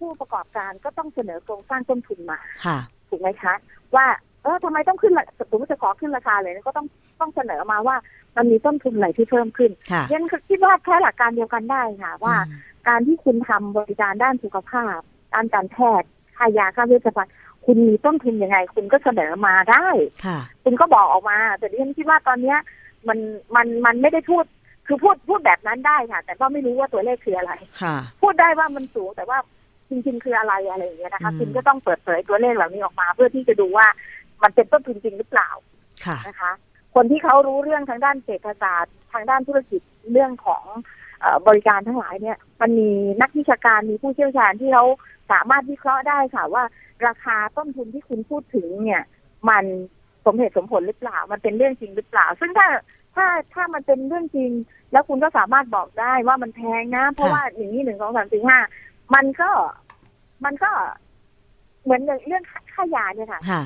[0.00, 3.54] ผู้ประกอบการก็ต้องเสนอโครงสร้างต้นทุนมาค่ะถูกไหมคะ
[3.96, 4.06] ว่า
[4.42, 6.86] เออทำไมต้องขึ้นราสมมติจะขอขึ้นราคาเลยก็ต้อง
[7.20, 7.96] ต้องเสนอมาว่า
[8.36, 14.98] มันมีต้นทุนไหนที่เพิ่มขึ้นค่ะยันคิดว่าแค่หลักการเดียวกันได้ค่ะ ว่าอืมการที่คุณทำบริการด้านสุขภาพ
[15.34, 17.32] ด้านการแพทย์ค่ายาค่าเวชภัณฑ์
[17.64, 19.88] คุณมีต้นทุนยังไง คุณก็เสนอมาได้
[20.26, 22.58] ค่ะคุณก็บอกออกมา แต่ดิฉันคิดว่าตอนเนี้ย
[23.08, 23.18] มัน
[23.56, 24.44] มันมันไม่ได้พูด
[24.86, 29.38] คือพูดพูดแบบนั้นได้ค่ะ แต่ก็ไม่รู้ว่าตัวเลขคืออะไรค่ะพูดได้ว่ามันสูงแต่ว่า
[29.90, 33.86] จริงๆ คืออะไรอะไรอย่างเงี้ยนะคะอืมคุณก็ต้องเปิดเผยตัวเลขเหล่านี้ออกมา เพื่อที่จะดูว่า
[34.42, 35.50] มันเป็นต้นทุนจริงหรือเปล่า
[36.06, 36.52] ค่ะนะคะ
[36.94, 39.80] คนที่เขารู้เรื่องทางด้านเศรษฐศาสตร์ทางด้านธุรกิจ
[40.12, 40.64] เรื่องของ
[41.20, 42.90] เออบริการทั้งหลายเนี่ย มันมี
[43.22, 44.84] นักวิชาการมีผู้เชี่ยวชาญที่เขา
[45.32, 46.64] สามารถวิเคราะห์ได้ค่ะว่า
[47.06, 49.02] ราคาต้นทุนที่คุณพูดถึงเนี่ย
[49.48, 49.64] มัน
[50.26, 52.66] สมเหตุสมผลหรือเปล่า มันเป็นเรื่องจริงหรือเปล่า ซึ่งถ้า
[53.16, 54.50] ถ้าถ้ามันเป็นเรื่องจริง
[54.92, 58.58] แล้วคุณก็สามารถบอกได้ว่ามันแพงนะ เพราะค่ะว่าอย่างนี้หนึ่งสองสามสี่ห้า
[59.14, 59.50] มันก็
[60.44, 60.70] มันก็
[61.84, 62.42] เหมือนอย่างเรื่อง
[62.74, 63.62] ค่ายาเนี่ยค่ะค่ะ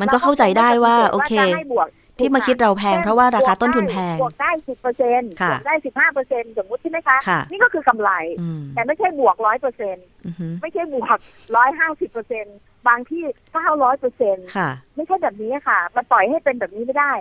[0.00, 11.18] มันก็เข้าใจได้ว่า โอเคจะให้บวกที่มาคิดเราแพงเพราะว่าราคาต้นทุนแพงบวกได้สิบเปอร์เซ็นต์ค่ะบวกได้สิบห้าเปอร์เซ็นต์สมมติใช่ไหมคะค่ะนี่ก็คือกำไรอืมแต่ไม่ใช่บวกร้อยเปอร์เซ็นต์อือหือไม่ใช่บวก
[11.56, 12.56] ร้อยห้าสิบเปอร์เซ็นต์
[12.88, 13.22] บางที่
[13.52, 17.12] เก้าร้อยเปอร์เซ็นต์ค่ะไม่ใช่แบบนี้ค่ะ มันปล่อยให้เป็นแบบนี้ไม่ได้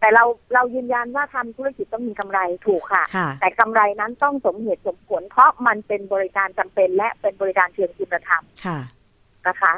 [0.00, 8.78] แต่เราเรายืนยันว่าทำธุรกิจต้องมีกำไรถูกค่ะค่ะแต่กำไรนั้นต้องสมเหตุสมผล เพราะมันเป็นบริการจำเป็นและเป็นบริการเชิงคุณธรรมค่ะ
[9.46, 9.72] นะคะ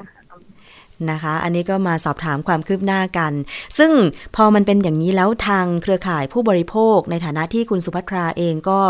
[1.10, 3.32] นะคะ อันนี้ก็มาสอบถามความคืบหน้ากัน
[3.78, 3.90] ซึ่ง
[4.36, 8.80] พอมันเป็นอย่างนี้แล้วทางเครือข่ายผู้บริโภค ในฐานะที่คุณสุภัทราเองก็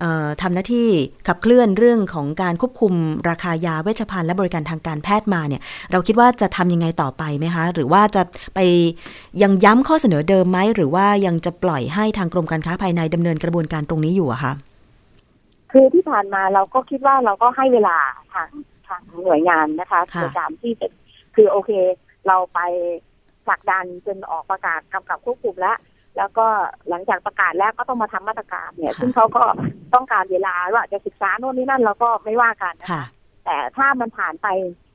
[0.00, 0.88] เอ่อทำหน้าที่
[1.28, 2.92] ขับเคลื่อนเรื่องของการควบคุม
[3.28, 8.22] ราคายาเวชภัณฑ์และบริการทางการแพทย์มาเนี่ย เราคิดว่าจะทำยังไงต่อไปไหมคะ หรือว่าจะ
[8.54, 8.60] ไป
[9.42, 14.52] ยังย้ำข้อเสนอเดิมไหม หรือว่ายังจะปล่อยให้ทางกรมการค้าภายในดำเนินกระบวนการตรงนี้อยู่อะคะ
[15.72, 17.96] คือที่ผ่านมาเราก็คิดว่าเราก็ให้เวลา
[18.32, 18.48] ทาง
[18.88, 20.86] ทางหน่วยงานนะคะค่ะในการที่จะ
[21.36, 21.70] คือโอเค
[22.26, 22.60] เราไป
[23.46, 25.78] ผลักดันจนออกประกาศกำกับควบคุมแล้ว
[26.16, 26.46] แล้วก็
[26.88, 29.42] หลังจากประกาศแล้วก็ต้องมาทำมาตรการเนี่ยค่ะซึ่งเขาก็
[29.94, 33.02] ต้องการเวลาว่าจะศึกษาโน่นนี่นั่นเราก็ไม่ว่ากันนะคะค่ะ
[33.44, 34.46] แต่ถ้ามันผ่านไป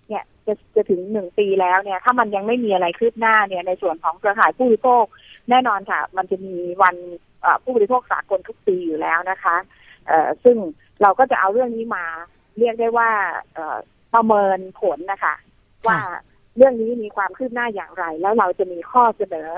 [0.08, 5.06] เนี่ยจะจะถึงหนึ่งปีแล้วเนี่ย ถ้ามันยังไม่มีอะไรคืบหน้าเนี่ยในส่วนของเครือข่ายผู้บริโภค
[5.50, 6.96] แน่นอนค่ะ มันจะมีวัน
[7.42, 9.56] เอ่อผู้บริโภคสากลทุกปีอยู่แล้วนะคะ
[10.08, 10.58] เอ่อซึ่ง
[11.02, 12.06] เราก็จะเอาเรื่องนี้มา
[12.58, 13.10] เรียกได้ว่า
[13.54, 13.78] เอ่อ
[14.14, 15.36] ประเมินผลนะคะ
[15.88, 16.00] ว่า
[16.58, 19.50] เรื่องนี้มีความคืบหน้าอย่างไร แล้วเราจะมีข้อเสนอ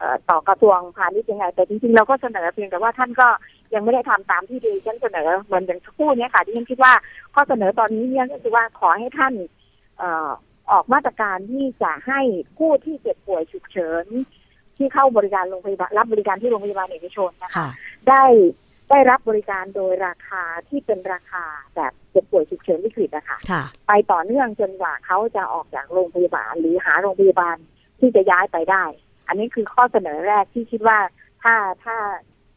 [0.00, 3.28] อต่อกระทรวงพาณิชย์ยังไง แต่จริงๆเราก็เสนอเพียงแต่ว่าท่านก็
[3.74, 6.92] ยังไม่ได้ทำตามที่ดีฉันเสนอเหมือนอย่างคู่นี้ค่ะที่ฉันคิดว่า
[7.34, 9.34] ข้อเสนอตอนนี้เนี่ยก็คือว่าขอให้ท่าน
[10.70, 12.20] ออกมาตรการที่จะให้
[12.58, 14.06] ผู้ที่เจ็บป่วยฉุกเฉิน
[14.76, 17.68] ที่เข้าบริการโรงพยาบาลรับบริการที่โรงพยาบาลเอกชนนะคะ
[18.08, 18.22] ได้
[18.92, 21.44] ได้รับบริการโดยราคาที่เป็นราคา
[21.76, 27.56] แบบเจ็บป่วยฉุกเฉินวิกฤตนะคะค่ะไปต่อเนื่องจนกว่าเขาจะออกจากโรงพยาบาล หรือหาโรงพยาบาล
[28.00, 28.84] ที่จะย้ายไปได้
[29.28, 30.98] อันนี้คือข้อเสนอแรกที่คิดว่า
[31.42, 31.96] ถ้าถ้า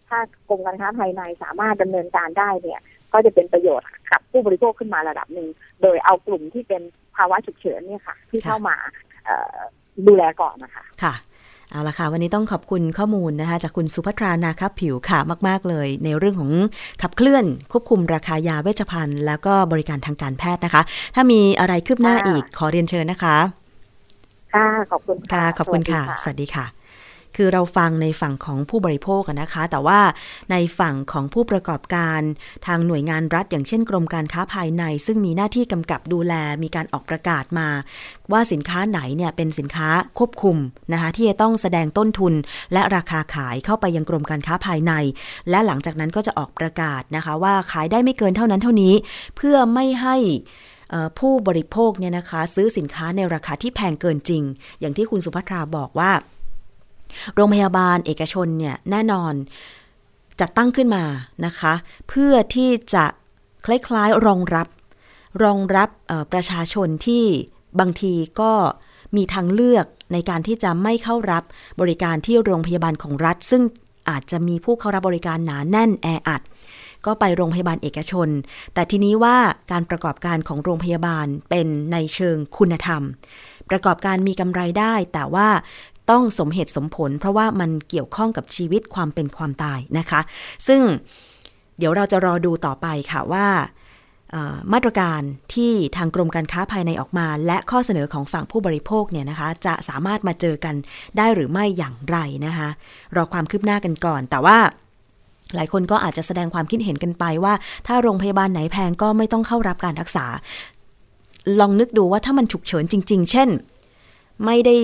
[0.07, 0.19] ถ้า
[0.49, 2.81] กรมการค้าภายในสามารถดำเนินการได้เนี่ย
[3.13, 5.47] ก็จะเป็นประโยชน์กับผู้บริโภคขึ้นมาระดับหนึ่ง
[5.81, 6.81] โดยเอากลุ่มที่เป็น
[7.15, 8.75] ภาวะฉุกเฉินเนี่ยค่ะ ที่เข้ามา
[9.25, 9.57] เอ่อ
[10.07, 11.13] ดูแลก่อนนะคะค่ะ
[11.71, 16.51] เอาละค่ะ วันนี้ต้องขอบคุณข้อมูลนะคะ จากคุณสุภัทรานาคับผิวค่ะมาก ๆ เลย ในเรื่องของ
[17.01, 20.81] ขับเคลื่อน ควบคุมราคายาเวชภัณฑ์ แล้วก็บริการทางการแพทย์นะคะ
[21.15, 23.37] ถ้ามีอะไรคืบหน้าค่ะอีกขอเรียนเชิญนะคะ
[24.53, 26.74] ค่ะ ขอบคุณค่ะ ขอบคุณค่ะ สวัสดีสวัสดีค่ะ
[27.35, 29.99] คือเราฟังในฝั่งของผู้บริโภคนะคะ แต่ว่า
[30.51, 32.21] ในฝั่งของผู้ประกอบการ
[32.67, 37.67] ทางหน่วยงานรัฐ อย่างเช่นกรมการค้าภายใน ซึ่งมีหน้าที่กำกับดูแลมีการออกประกาศมา
[38.31, 40.57] ว่าสินค้าไหนเนี่ยเป็นสินค้าควบคุม
[40.93, 42.33] นะคะที่จะต้องแสดงต้นทุน
[42.73, 44.93] และราคาขายเข้าไปยังกรมการค้าภายใน
[45.49, 48.93] และหลังจากนั้นก็จะออกประกาศนะคะ ว่าขายได้ไม่เกินเท่านั้นเท่านี้
[49.37, 50.17] เพื่อไม่ให้
[51.19, 54.43] ผู้บริโภคเนี่ยนะคะ ซื้อสินค้าในราคาที่แพงเกินจริง
[54.79, 56.11] อย่างที่คุณสุภัทราบอกว่า
[57.35, 59.33] โรงพยาบาลเอกชนเนี่ยแน่นอน
[60.39, 61.03] จัดตั้งขึ้นมา
[61.45, 61.73] นะคะ
[62.09, 63.05] เพื่อที่จะ
[63.65, 64.67] คล้ายๆรองรับ
[65.43, 65.89] รองรับ
[66.33, 67.25] ประชาชนที่
[67.79, 68.51] บางทีก็
[69.15, 71.43] มีทางเลือกในการที่จะไม่เข้ารับ
[71.81, 73.63] บริการที่โรงพยาบาลของรัฐ ซึ่ง
[74.09, 76.41] อาจจะมีผู้เข้ารับบริการหนาแน่นแออัด
[77.05, 78.29] ก็ไปโรงพยาบาลเอกชน
[78.73, 79.37] แต่ทีนี้ว่า
[79.71, 83.01] การประกอบการของโรงพยาบาลเป็นในเชิงคุณธรรม
[83.69, 85.47] ประกอบการมีกำไรได้ แต่ว่า
[86.09, 90.21] ต้องสมเหตุสมผล เพราะว่ามันเกี่ยวข้องกับชีวิตความเป็นความตายนะคะ
[90.67, 90.81] ซึ่ง
[91.77, 93.47] เดี๋ยวเราจะรอดูต่อไปค่ะว่า
[94.73, 95.21] มาตรการ
[95.53, 100.75] ที่ทางกรมการค้าภายในออกมา และข้อเสนอของฝั่งผู้บริโภคเนี่ยนะคะ จะสามารถมาเจอกัน
[101.17, 102.69] ได้หรือไม่อย่างไรนะคะ
[103.15, 104.57] รอความคืบหน้ากันก่อน แต่ว่า
[105.55, 107.53] หลายคนก็อาจจะแสดงความคิดเห็นกันไปว่า
[107.87, 110.25] ถ้าโรงพยาบาลไหนแพงก็ไม่ต้องเข้ารับการรักษา
[111.59, 113.49] ลองนึกดูว่าถ้ามันฉุกเฉินจริง ๆ เช่น
[114.45, 114.75] ไม่ได้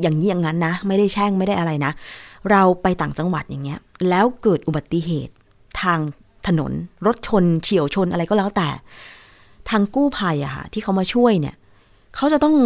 [0.00, 1.92] อย่างนี้อย่างนั้นนะ ไม่ได้แช่งไม่ได้อะไรนะ
[2.50, 5.34] เราไปต่างจังหวัดอย่างเงี้ย แล้วเกิดอุบัติเหตุ
[5.82, 5.98] ทาง
[6.46, 6.72] ถนน
[7.06, 8.68] รถชน เฉียวชนอะไรก็แล้วแต่
[9.70, 11.54] ทางกู้ภัยอะค่ะที่เขามาช่วยเนี่ย
[12.16, 12.56] เขาจะต้อง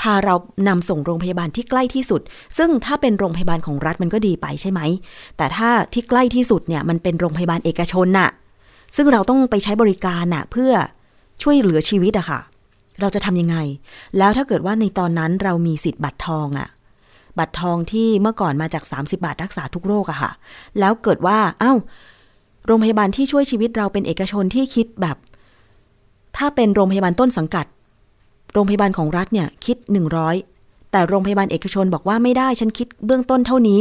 [0.00, 0.34] พาเรา
[0.68, 2.20] นำส่งโรงพยาบาลที่ใกล้ที่สุด
[2.58, 4.80] ซึ่งถ้าเป็นโรงพยาบาลของรัฐมันก็ดีไปใช่ไหม
[5.36, 8.30] แต่ถ้าที่ใกล้ที่สุดเนี่ยมันเป็นโรงพยาบาลเอกชนน่ะ
[8.96, 10.72] ซึ่งเราต้องไปใช้บริการน่ะเพื่อ
[11.42, 12.40] ช่วยเหลือชีวิตอะค่ะ
[13.00, 13.56] เราจะทำยังไง
[14.18, 16.68] แล้วถ้าเกิดว่าในตอนนั้นเรามีสิทธิ์บัตรทองอะ
[17.38, 20.30] บัตรทองที่เมื่อก่อนมาจาก 30 บาทรักษาทุกโรคอะค่ะ
[20.78, 21.74] แล้วเกิดว่า เอา้า
[22.66, 25.16] โรงพยาบาลที่ช่วยชีวิตเราเป็นเอกชนที่คิดแบบ
[26.36, 27.66] ถ้าเป็นโรงพยาบาลต้นสังกัด
[28.52, 29.76] โรงพยาบาลของรัฐเนี่ยคิด
[30.34, 33.78] 100 แต่โรงพยาบาลเอกชนบอกว่าไม่ได้ฉันคิดเบื้องต้นเท่านี้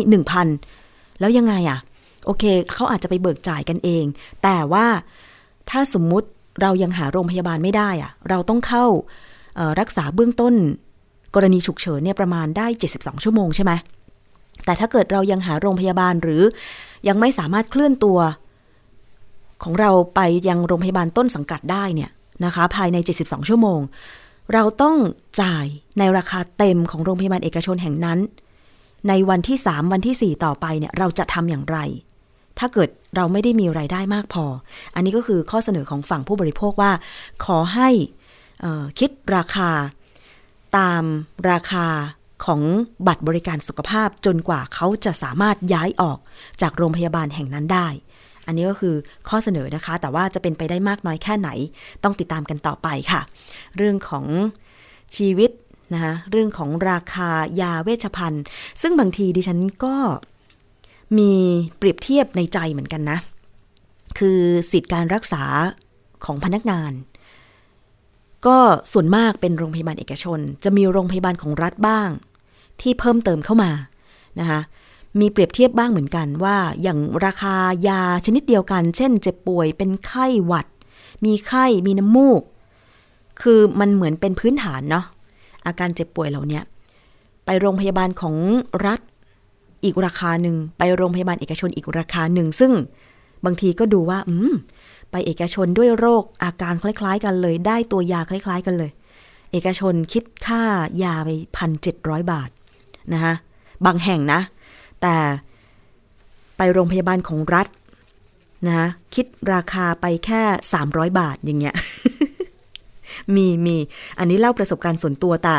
[0.57, 1.79] 1,000 แล้วยังไงอะ
[2.25, 2.43] โอเค
[2.73, 4.05] เขาอาจจะไปเบิกจ่ายกันเอง
[4.43, 4.85] แต่ว่า
[5.69, 6.27] ถ้าสมมุติ
[6.61, 8.85] เรายังหาโรงพยาบาลไม่ได้อะเราต้องเข้า
[9.79, 10.53] รักษาเบื้องต้น
[11.35, 13.71] กรณีฉุกเฉินเนี่ยประมาณได้ 72 ชั่วโมงใช่ไหม
[14.65, 16.43] แต่ถ้าเกิดเรายังหาโรงพยาบาลหรือ
[17.07, 18.19] ยังไม่สามารถเคลื่อนตัว
[19.63, 22.09] ของเราไปยังโรงพยาบาลต้นสังกัดได้เนี่ย
[22.45, 23.79] นะคะภายใน 72 ชั่วโมง
[24.53, 24.95] เราต้อง
[25.41, 25.65] จ่าย
[25.99, 28.19] ในราคาเต็มของโรงพยาบาลเอกชนแห่งนั้น
[29.07, 31.77] ในวันที่ 3 วันที่ 4 ต่อไปเนี่ยเราจะทำอย่างไร
[32.61, 34.45] ถ้าเกิดเราไม่ได้มีไรายได้มากพอ
[34.95, 36.91] อันนี้ก็คือข้อเสนอของฝั่งผู้บริโภคว่า
[37.45, 37.89] ขอให้
[38.99, 39.69] คิดราคา
[40.77, 41.03] ตาม
[41.51, 41.87] ราคา
[42.45, 42.61] ของ
[43.07, 46.17] บัตรบริการสุขภาพจนกว่าเขาจะสามารถย้ายออก
[46.61, 47.87] จากโรงพยาบาลแห่งนั้นได้
[48.47, 48.95] อันนี้ก็คือ
[49.29, 51.49] ข้อเสนอนะคะ แต่ว่าจะเป็นไปได้มากน้อยแค่ไหน
[52.03, 53.21] ต้องติดตามกันต่อไปค่ะ
[53.77, 54.25] เรื่องของ
[55.17, 55.51] ชีวิต
[55.93, 57.29] นะคะเรื่องของราคา
[57.61, 58.43] ยาเวชภัณฑ์
[58.81, 59.95] ซึ่งบางทีดิฉันก็
[61.17, 61.31] มี
[61.77, 63.17] เปรียบเทียบในใจเหมือนกันนะ
[64.17, 64.39] คือ
[64.71, 65.43] สิทธิการรักษา
[66.25, 66.91] ของพนักงาน
[68.45, 68.57] ก็
[68.91, 72.09] ส่วนมากเป็นโรงพยาบาลเอกชน จะมีโรงพยาบาลของรัฐบ้าง
[72.81, 73.71] ที่เพิ่มเติมเข้ามา
[74.39, 74.59] นะคะ
[75.19, 77.55] มีเปรียบเทียบบ้างเหมือนกันว่าอย่างราคา
[77.87, 80.67] ยาชนิดเดียวกัน เช่น เจ็บป่วยเป็นไข้หวัด
[81.25, 82.41] มีไข้มีน้ำมูก
[83.41, 85.05] คือมันเหมือนเป็นพื้นฐานเนาะ
[85.65, 86.61] อาการเจ็บป่วยเหล่านี้
[87.45, 88.35] ไปโรงพยาบาลของ
[88.85, 88.99] รัฐ
[89.83, 92.71] อีกราคาหนึ่งไปโรงพยาบาลเอกชนอีกราคาหนึ่งซึ่ง
[93.45, 94.53] บางทีก็ดูว่า อืม
[95.11, 98.91] ไปเอกชนด้วยโรคอาการคล้าย ๆ กันเลย ได้ตัวยาคล้าย ๆ กันเลย
[99.51, 100.63] เอกชนคิดค่า
[101.03, 102.49] ยาไปพันเจ็ดร้อยบาท
[103.13, 103.33] นะคะ
[103.85, 104.39] บางแห่งนะ
[105.01, 105.15] แต่
[106.57, 107.67] ไปโรงพยาบาลของรัฐ
[108.67, 110.41] นะคิดราคาไปแค่
[110.73, 111.75] สามร้อยบาทอย่างเงี้ย
[113.35, 113.75] มีมี
[114.19, 115.55] อันนี้เล่าประสบการณ์ส่วนตัวแต่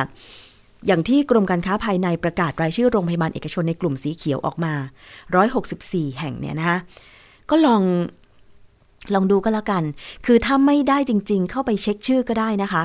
[0.87, 4.75] อย่างที่กรมการค้าภายในประกาศรายชื่อโรงพยาบาลเอกชนในกลุ่มสีเขียวออกมา
[5.47, 6.79] 164 แห่งเนี่ยนะคะ
[7.51, 7.83] ก็ลอง
[9.15, 9.83] ลองดูก็แล้วกัน
[10.27, 12.85] คือถ้าไม่ได้จริง ๆ เข้าไปเช็คชื่อก็ได้นะคะ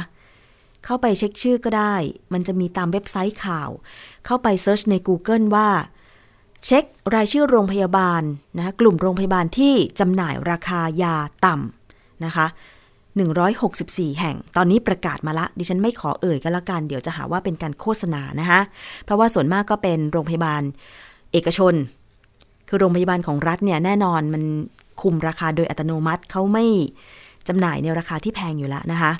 [0.85, 1.95] เข้าไปเช็คชื่อก็ได้
[2.33, 3.69] มันจะมีตามเว็บไซต์ข่าว
[4.25, 5.69] เข้าไป search ใน Google ว่า
[6.65, 6.83] เช็ค
[7.15, 8.21] รายชื่อโรงพยาบาล
[8.57, 12.47] นะคะกลุ่มโรงพยาบาลที่จำหน่ายราคายาต่ำนะคะ
[13.17, 18.61] 164 แห่ง ตอนนี้ประกาศมาละ ดิฉันไม่ขอเอ่ยก็แล้วกัน เดี๋ยวจะหาว่าเป็นการโฆษณานะคะ
[19.03, 20.61] เพราะว่าส่วนมากก็เป็นโรงพยาบาล
[21.31, 21.73] เอกชน
[22.69, 24.43] คือโรงพยาบาลของรัฐเนี่ยแน่นอนมัน
[25.01, 26.65] คุมราคาโดยอัตโนมัติเขาไม่
[27.47, 29.11] จำหน่ายในราคาที่แพงอยู่แล้วนะคะ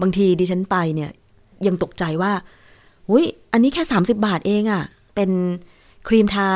[0.00, 1.10] บางทีดิฉันไปเนี่ย
[1.66, 2.32] ยังตกใจว่า
[3.10, 5.30] อุ้ยอันนี้แค่ 30 บาทเองอะ่ะ เป็น
[6.08, 6.48] ครีมทา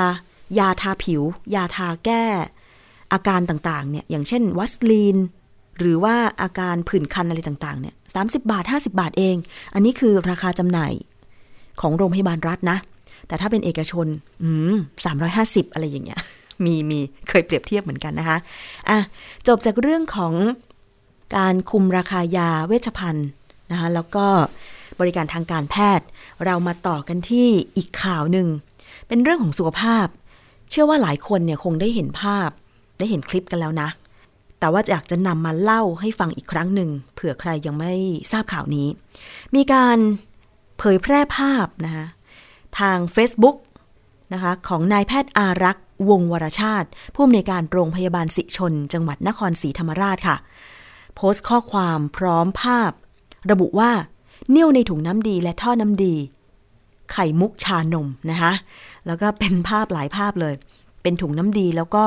[0.59, 1.23] ยาทาผิว
[1.55, 2.25] ยาทาแก้
[3.13, 5.17] อาการต่างๆ เนี่ย อย่างเช่นวัสลีน
[5.83, 9.37] หรือว่าอาการผื่นคันอะไรต่างๆเนี่ยสาบาท 50 บาทเอง
[9.75, 10.93] อันนี้คือราคาจำหน่าย
[11.81, 12.79] ของโรงพยาบาลรัฐนะ
[13.29, 14.07] แต่ถ้าเป็นเอกชน
[14.43, 14.75] อืม
[15.05, 16.21] สามร้อยห้าสิบอะไรอย่างเงี้ย
[16.65, 18.39] มีมีเคยเปรียบเทียบเหมือนกันนะคะ
[18.89, 18.99] อะ
[19.47, 20.33] จบจากเรื่องของ
[21.37, 23.29] การคุมราคายาเวชภัณฑ์
[23.71, 24.27] นะคะแล้วก็
[25.01, 26.07] บริการทางการแพทย์
[26.45, 28.47] เรามาต่อกันที่อีกข่าวหนึ่ง
[29.09, 30.07] เป็นเรื่องของสุขภาพ
[30.71, 32.49] เชื่อว่าหลายคนเนี่ยคงได้เห็นภาพ
[32.99, 33.89] ได้เห็นคลิปกันแล้วนะ
[34.63, 37.95] แต่ว่าอยากจะนำมาเล่าให้ฟังอีกครั้งหนึ่งเผื่อใครยังไม่
[38.33, 38.89] ทราบข่าวนี้
[39.55, 39.99] มีการ
[40.79, 42.07] เผยแพร่ภาพนะคะ
[42.79, 43.57] ทาง Facebook
[44.33, 50.37] นะคะของนายแพทย์อารักษ์วงวรชาติ ผู้อำนวยการโรงพยาบาลสิชน จังหวัดนครศรีธรรมราชค่ะ
[51.15, 52.93] โพสต์ข้อความพร้อมภาพ
[53.51, 53.91] ระบุว่า
[54.51, 56.15] เนิ่วในถุงน้ำดีและท่อน้ำดี
[57.13, 58.53] ไข่มุกชานมนะคะ
[59.07, 60.55] แล้วก็เป็นภาพหลายภาพเลย
[61.03, 62.05] เป็นถุงน้ำดีแล้วก็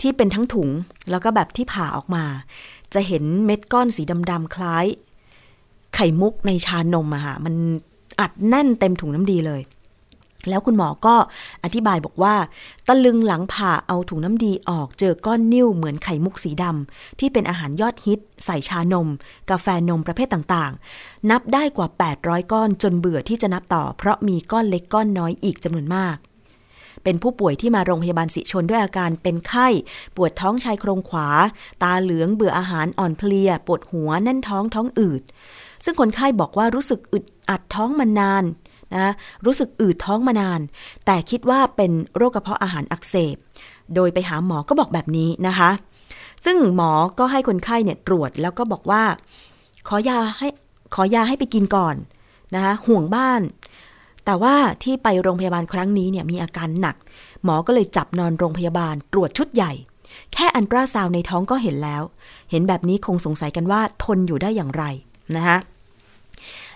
[0.00, 0.68] ที่เป็นทั้งถุง
[1.10, 2.24] แล้วก็แบบที่ผ่าออกมา
[2.94, 4.86] จะเห็นเม็ดก้อนสีดำๆคล้าย
[5.94, 7.54] ไข่มุกในชานมอะค่ะมัน
[8.20, 9.62] อัดแน่นเต็มถุงน้ำดีเลย
[10.48, 11.14] แล้วคุณหมอก็
[11.64, 12.34] อธิบายบอกว่า
[12.88, 19.08] ตะลึงหลังผ่าเอาถุงน้ำดีออกเจอก้อนนิ่วเหมือนไข่มุกสีดำที่เป็นอาหารยอดฮิต ใส่ชานม
[19.50, 21.88] กาแฟนมประเภทต่างๆ นับได้กว่า
[22.20, 26.16] 800 ก้อนจนเบื่อที่จะนับต่อ เพราะมีก้อนเล็กก้อนน้อยอีกจำนวนมาก
[27.04, 29.68] เป็นผู้ป่วยที่มาโรงพยาบาลสิชนด้วยอาการเป็นไข้
[30.16, 31.28] ปวดท้องชายโครงขวา
[31.82, 35.22] ตาเหลืองเบื่ออาหารอ่อนเพลีย ปวดหัวแน่นท้องท้องอืด
[35.84, 38.44] ซึ่งคนไข้บอกว่ารู้สึกอึดอัดท้องมานาน
[38.96, 39.12] นะ
[39.46, 40.60] รู้สึกอืดท้องมานาน
[41.06, 43.36] แต่คิดว่าเป็นโรคกระเพาะอาหารอักเสบ
[43.94, 45.70] โดยไปหาหมอก็บอกแบบนี้นะคะ
[46.44, 49.02] ซึ่งหมอก็ให้คนไข้เนี่ยตรวจแล้วก็บอกว่า
[49.88, 50.48] ขอยาให้
[50.94, 51.96] ขอยาให้ไปกินก่อน
[52.54, 53.40] นะคะห่วงบ้าน
[54.24, 56.96] แต่ว่าที่ไปโรงพยาบาลครั้งนี้เนี่ยมีอาการหนัก
[57.44, 59.72] หมอก็เลยจับนอนโรงพยาบาลตรวจชุดใหญ่
[60.32, 62.02] แค่อันตราซาวในท้องก็เห็นแล้ว
[62.50, 64.84] เห็นแบบนี้คงสงสัยกันว่าทนอยู่ได้อย่างไร
[65.36, 65.58] นะคะ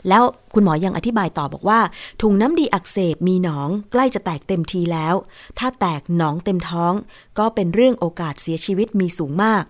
[0.08, 0.22] แล้ว
[0.54, 1.80] คุณหมอยังอธิบายต่อบอกว่า
[2.22, 5.14] ถุงน้ำดีอักเสบมีหนองใกล้จะแตกเต็มทีแล้ว
[5.58, 6.92] ถ้าแตกหนองเต็มท้อง
[7.38, 9.64] ก็เป็นเรื่องโอกาสเสียชีวิตมีสูงมาก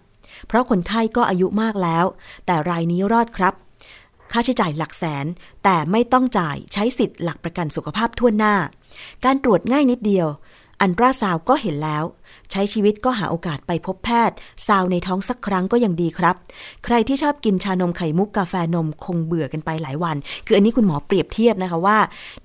[0.46, 2.04] เพราะคนไข้ก็อายุมากแล้ว
[2.46, 3.54] แต่รายนี้รอดครับ
[4.34, 5.26] ค่าใช้จ่ายหลักแสน
[5.64, 8.54] แต่ไม่ต้องจ่ายใช้สิทธิ์หลักประกันสุขภาพทั่วหน้า
[9.24, 10.28] การตรวจง่ายนิดเดียว
[10.82, 12.04] อันตราซาวก็เห็นแล้ว
[12.50, 16.36] ใช้ชีวิตก็หาโอกาสไปพบแพทย์ ซาวในท้องสักครั้งก็ยังดีครับ
[16.84, 20.16] ใครที่ชอบกินชานมไข่มุกกาแฟนมคงเบื่อกันไปหลายวัน
[20.46, 21.98] คืออันนี้คุณหมอเปรียบเทียบนะคะว่า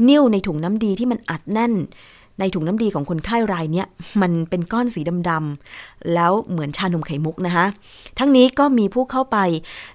[0.07, 1.73] นิ่วในถุงน้ำดีที่มันอัดแน่น
[2.39, 3.87] ในถุงน้ำดีของคนไข้รายเนี้ย
[4.21, 7.65] มันเป็นก้อนสีดำๆแล้วเหมือนชานมไข่มุกนะคะ
[8.19, 9.37] ทั้งนี้ก็มีผู้เข้าไป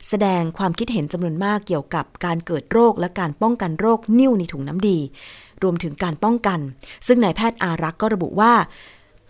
[0.09, 4.99] แสดงความคิดเห็นจำนวนมากเกี่ยวกับการเกิดโรคและการป้องกันโรคนิ่วในถุงน้ำดี
[5.63, 6.59] รวมถึงการป้องกัน
[7.07, 8.53] ซึ่งนายแพทย์อารักษ์ก็ระบุว่า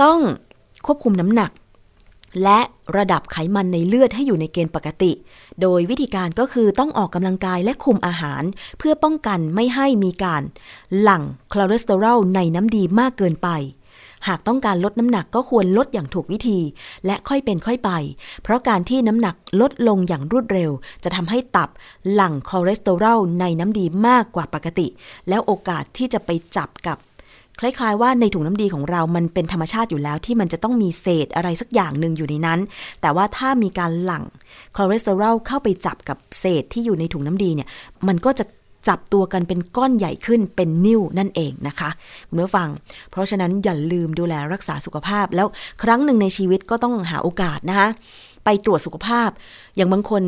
[0.03, 0.21] ต้อง
[0.87, 1.51] ควบคุมน้ำหนัก
[2.43, 2.61] และ
[2.97, 5.13] ระดับไขมันในเลือดให้อยู่ในเกณฑ์ปกติ
[5.61, 8.43] โดยวิธีการก็คือต้องออกกำลังกายและคุมอาหาร
[8.79, 10.43] เพื่อป้องกันไม่ให้มีการ
[11.01, 11.23] หลั่ง
[11.53, 13.51] คอเลสเตอรอลในน้ำดีมากเกินไป
[14.29, 16.61] หากต้องการลดน้ำหนักก็ควรลดอย่างถูกวิธี
[17.07, 17.91] และค่อยเป็นค่อยไป
[18.43, 20.71] เพราะการที่น้ำหนักลดลงอย่างรวดเร็ว
[21.05, 21.69] จะทำให้ตับ
[22.13, 24.87] หลั่งคอเลสเตอรอลในน้ำดีมากกว่าปกติ
[25.29, 26.99] แล้วโอกาสที่จะไปจับกับ
[27.61, 32.61] คล้ายๆว่าในถุงน้ำดีของเรามันเป็นธรรมชาติอยู่แล้วที่มันจะต้องมีเศษอะไรสักอย่างหนึ่งอยู่ในนั้น
[33.01, 34.25] แต่ว่าถ้ามีการหลั่ง
[34.77, 37.69] คอเลสเตอรอลเข้าไปจับกับเศษที่อยู่ในถุงน้ำดีเนี่ย
[38.09, 38.45] มันก็จะ
[38.89, 41.91] จับตัวกันเป็นก้อนใหญ่ขึ้นเป็นนิ่วนั่นเองนะคะ
[42.29, 42.69] คุณผู้ฟัง
[43.11, 45.47] เพราะฉะนั้นอย่าลืมดูแลรักษาสุขภาพ แล้ว
[45.83, 47.89] ครั้งหนึ่งในชีวิตก็ต้องหาโอกาสนะคะ
[48.45, 49.31] ไปตรวจสุขภาพ
[49.77, 50.23] อย่างบางคน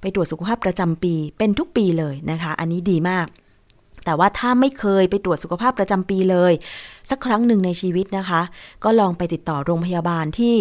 [0.00, 3.26] ไปตรวจสุขภาพประจำปีเป็นทุกปีเลยนะคะ อันนี้ดีมาก
[4.04, 6.52] แต่ว่าถ้าไม่เคยไปตรวจสุขภาพประจำปีเลย
[7.10, 8.42] สักครั้งหนึ่งในชีวิตนะคะ
[8.84, 10.56] ก็ลองไปติดต่อโรงพยาบาลที่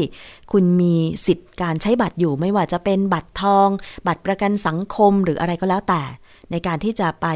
[0.52, 3.68] คุณมีสิทธิ์การใช้บัตรอยู่ ไม่ว่าจะเป็นบัตรทอง
[4.08, 6.02] บัตรประกันสังคมหรืออะไรก็แล้วแต่
[6.52, 7.28] ในการที่จะไป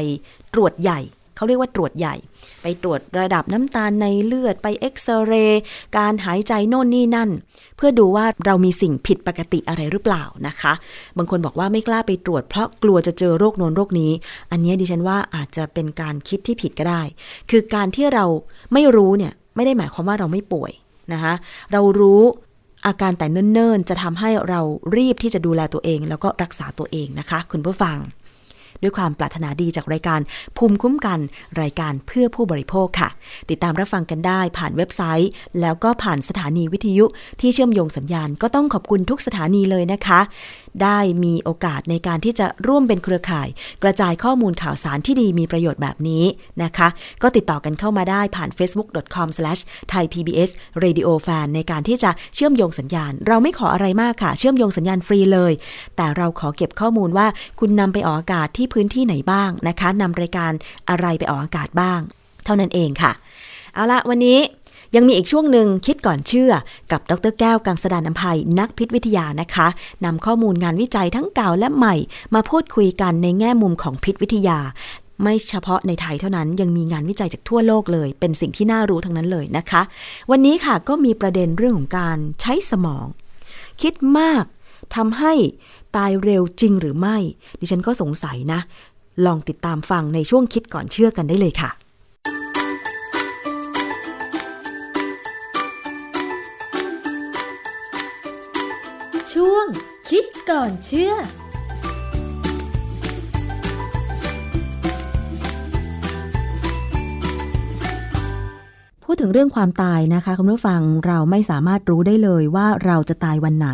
[0.54, 1.00] ตรวจใหญ่
[1.36, 2.14] เขาเรียกว่าตรวจใหญ่
[2.62, 5.62] ไปตรวจระดับน้ำตาลในเลือดไปเอ็กซเรย์
[5.98, 7.30] การหายใจโน่นนี่นั่น
[7.76, 10.72] เพื่อดูว่าเรามีสิ่งผิดปกติอะไรหรือเปล่านะคะ
[11.16, 14.12] บางคนบอกว่าไม่กล้าไปตรวจ เพราะกลัวจะเจอโรคโน้นโรคนี้
[14.50, 17.02] อันนี้ดิฉันว่าอาจจะเป็นการคิดที่ผิดก็ได้
[17.50, 18.24] คือการที่เรา
[18.72, 20.72] ไม่รู้เนี่ยไม่ได้หมายความว่าเราไม่ป่วย
[21.12, 21.34] นะคะ
[21.72, 22.22] เรารู้
[22.86, 24.60] อาการแต่เนิ่นๆ จะทำให้เรา
[24.96, 27.96] รีบที่จะดูแลตัวเอง แล้วก็รักษาตัวเองนะคะ คุณผู้ฟัง
[28.86, 30.20] ด้วยความปรารถนาดีจากรายการ
[30.56, 31.18] ภูมิคุ้มกัน
[31.62, 33.08] รายการเพื่อผู้บริโภคค่ะ
[33.50, 35.30] ติดตามรับฟังกันได้ผ่านเว็บไซต์
[35.60, 37.04] แล้วก็ผ่านสถานีวิทยุ
[37.40, 40.20] ที่เชื่อมโยงสัญญาณก็ต้องขอบคุณทุกสถานีเลยนะคะ
[40.82, 43.48] ได้มีโอกาสในการที่จะร่วมเป็นเครือข่าย
[43.82, 46.24] กระจายข้อมูลข่าวสารที่ดีมีประโยชน์แบบนี้
[46.62, 46.88] นะคะ
[47.22, 55.52] ก็ติดต่อกันเข้ามาได้ผ่าน facebook.com/thaipbsradiofan ในการที่จะเชื่อมโยงสัญญาณ เราไม่ขออะไรมากค่ะ เชื่อมโยงสัญญาณฟรีเลย
[55.96, 57.26] แต่เราขอเก็บข้อมูลว่า
[57.60, 60.52] คุณนำไปออกอากาศที่พื้นที่ไหนบ้างนะคะนำรายการ
[60.88, 62.00] อะไรไปออกอากาศบ้าง
[62.44, 63.12] เท่านั้นเองค่ะ
[63.74, 64.38] เอาละวันนี้
[64.94, 66.52] ยังมีอีกช่วงหนึ่งคิดก่อนเชื่อ
[66.92, 69.66] กับดรแก้วกังสดานนภัยนักพิษวิทยานะคะ
[70.04, 71.94] นำข้อมูลงานวิจัยทั้งเก่าและใหม่
[72.34, 74.58] มาพูดคุยกันในแง่มุมของพิษวิทยา
[75.22, 79.82] ไม่เฉพาะในไทยเท่านั้นยังมีงานวิจัยจากทั่วโลกเลย เป็นสิ่งที่น่ารู้ทั้งนั้นเลยนะคะ
[80.30, 83.06] วันนี้ค่ะก็มีประเด็นเรื่องของการใช้สมอง
[83.82, 84.44] คิดมาก
[84.96, 85.34] ทำให้
[85.96, 87.16] ตายเร็วจริงหรือไม่
[87.60, 88.60] ดิฉันก็สงสัยนะ
[89.26, 91.70] ลองติดตามฟังในช่วงคิดก่อนเชื่อกันได้เลยค่ะ
[100.12, 101.12] คิดก่อนเชื่อ
[109.04, 113.68] พูดถึงเรื่องความตายนะคะคุณผู้ฟังเราไม่สามารถรู้ได้เลยว่าเราจะตายวันไหน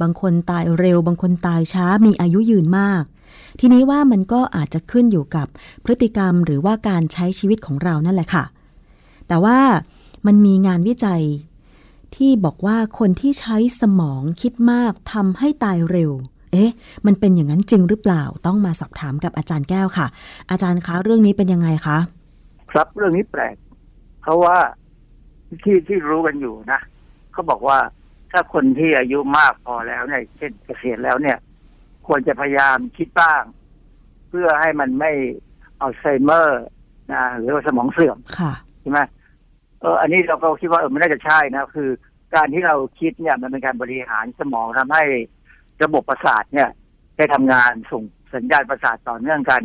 [0.00, 3.02] บางคนตายเร็ว บางคนตายช้ามีอายุยืนมาก
[3.60, 5.46] ทีนี้ว่ามันก็อาจจะขึ้นอยู่กับ
[5.84, 8.44] พฤติกรรมหรือว่าการใช้ชีวิตของเรานั่นแหละค่ะ
[9.28, 9.58] แต่ว่า
[10.26, 11.22] มันมีงานวิจัย
[12.16, 16.12] ที่บอกว่าคนที่ใช้สมองคิดมากทำให้ตายเร็ว
[16.52, 16.72] เอ๊ะ
[17.06, 20.06] มันเป็นอย่างนั้นจริงหรือเปล่า ต้องมาสอบถามกับอาจารย์แก้วค่ะ
[20.50, 21.98] อาจารย์คะเรื่องนี้เป็นยังไงคะ
[22.70, 23.56] ครับเรื่องนี้แปลก
[24.22, 24.56] เพราะว่า
[25.62, 26.80] ที่ที่รู้กันอยู่นะ
[27.32, 27.78] เขาบอกว่า
[28.30, 31.38] ถ้าคนที่อายุมากพอแล้วเนี่ยเช่นเกษียณแล้วเนี่ย
[32.06, 33.42] ควรจะพยายามคิดบ้าง
[34.28, 35.12] เพื่อให้มันไม่
[35.80, 36.64] อัลไซเมอร์
[37.12, 39.00] นะหรือว่าสมองเสื่อมค่ะใช่ไหม
[39.84, 41.90] เอออันนี้เราก็คิดว่าเออมันน่าจะใช่นะคือ
[42.34, 45.02] การที่เราคิดเนี่ยมันเป็นการบริหารสมองทำให้
[45.82, 46.70] ระบบประสาทเนี่ย
[47.16, 48.02] ได้ทำงานส่ง
[48.34, 49.62] สัญญาณประสาทต่อเนื่องกัน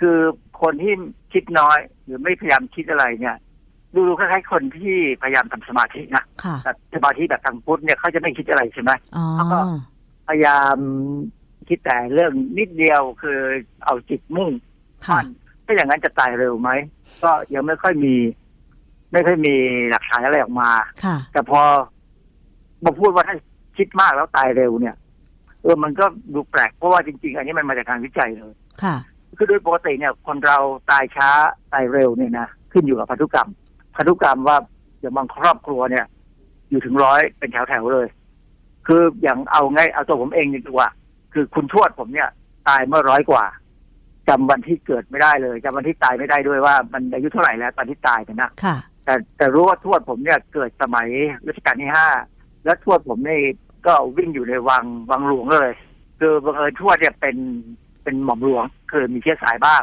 [0.00, 0.18] คือ
[0.62, 0.94] คนที่
[1.32, 3.36] คิดน้อยหรือไม่พยายามคิดอะไรเนี่ย
[3.94, 9.58] ดูคล้ายๆคนที่พยายามทำสมาธินะค่ะแต่สมาธิแบบทางพุทธเนี่ยเขาจะไม่คิดอะไรใช่ไหมอ๋อแล้วก็
[10.28, 10.76] พยายาม
[11.68, 13.38] คิดแต่เรื่องนิดเดียวคือ
[13.84, 14.50] เอาจิตมุ่ง
[15.08, 15.20] ค่ะ
[15.64, 16.70] ถ้าอย่างนั้นจะตายเร็วไหม
[17.24, 18.14] ก็ยังไม่ค่อยมี
[19.12, 19.54] ไม่ค่อยมี
[19.90, 20.70] หลักฐานอะไรออกมา
[21.04, 21.60] ค่ะ แต่พอ
[22.84, 23.36] มาพูดว่าถ้า
[23.76, 24.94] คิดมากแล้วตายเร็วเนี่ย
[25.62, 26.04] เออมันก็
[26.34, 28.96] ดูแปลกเพราะว่าจริง ๆ อันนี้มันมาจากการวิจัยเลยค่ะ
[29.36, 30.58] คือโดยปกติเนี่ย คนเรา
[30.90, 31.30] ตายช้า
[31.72, 33.50] ตายเร็วเนี่ยนะขึ้นอยู่กับพันธุกรรม
[33.96, 34.56] พันธุกรรมว่า
[35.00, 36.04] อย่างบางครอบครัวเนี่ย
[36.70, 38.06] อยู่ถึงร้อยเป็นแถวๆเลย
[38.86, 40.88] คืออย่างเอาไงเอาตัวผมเองดีกว่า
[41.32, 42.28] คือคุณทวดผมเนี่ย
[42.68, 43.44] ตายเมื่อร้อยกว่า
[44.28, 48.76] จำวันที่เกิดไม่ได้เลยจำวันที่ตายไม่ได้ด้วยว่า มันอายุเท่าไหร่แล้วตอนที่ตายเนี่ยนะค่ะ
[49.08, 51.08] แต่แต่รู้ว่าทวดผมเนี่ยเกิดสมัย
[51.46, 52.08] รัชกาลที่ห้า
[52.64, 53.40] แล้วทวดผมนี่
[53.86, 55.70] ก็วิ่งอยู่ในวังวังหลวงเลย
[56.18, 57.36] คือบังเอิญทวดเนี่ยเป็น
[58.02, 59.82] เป็นหม่อมหลวงคือมีเชื้อสายบ้าง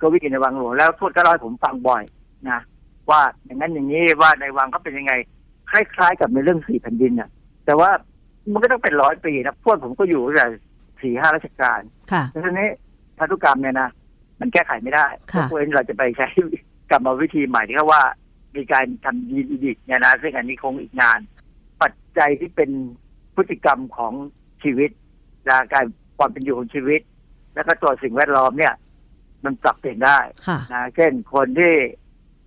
[0.00, 2.02] ก็วิ่งอยู่ในวังหลวงแล้วทวดก็เล่าให้ผมฟังบ่อย
[2.50, 2.60] นะ
[3.10, 5.12] ว่าอย่างนั้นอย่างนี้ว่าในวังเขาเป็นยังไง
[5.70, 7.28] คล้าย ๆ กับในเรื่องสี่แผ่นดินน่ะ
[7.66, 7.90] แต่ว่า
[8.52, 10.46] มันก็ต้องเป็นร้อยปีนะทวดผมก็อยู่ตั้งแต่
[11.02, 11.80] สี่ห้าราชการ
[12.12, 12.70] ค่ะเพราะฉะนั้น
[13.18, 13.90] พันธุกรรมเนี่ยนะ
[14.40, 16.26] มันแก้ไขไม่ได้ค่ะเพราะฉะนั้นเราจะไปใช้
[16.90, 18.02] กรรมวิธีใหม่ที่เขาว่า
[18.56, 21.20] มีการทำยีนดิกเนี่ยนะซึ่งอันนี้คงอีกนาน
[21.82, 22.70] ปัจจัยที่เป็น
[23.36, 24.12] พฤติกรรมของ
[24.62, 24.90] ชีวิต
[25.46, 25.84] และการ
[26.18, 27.00] ความเป็นอยู่ของชีวิต
[27.54, 28.74] แล้วก็ตัวสิ่งแวดล้อมเนี่ย
[29.44, 30.18] มันปรับเปลี่ยนได้
[30.48, 31.74] ค่ะนะเช่นคนที่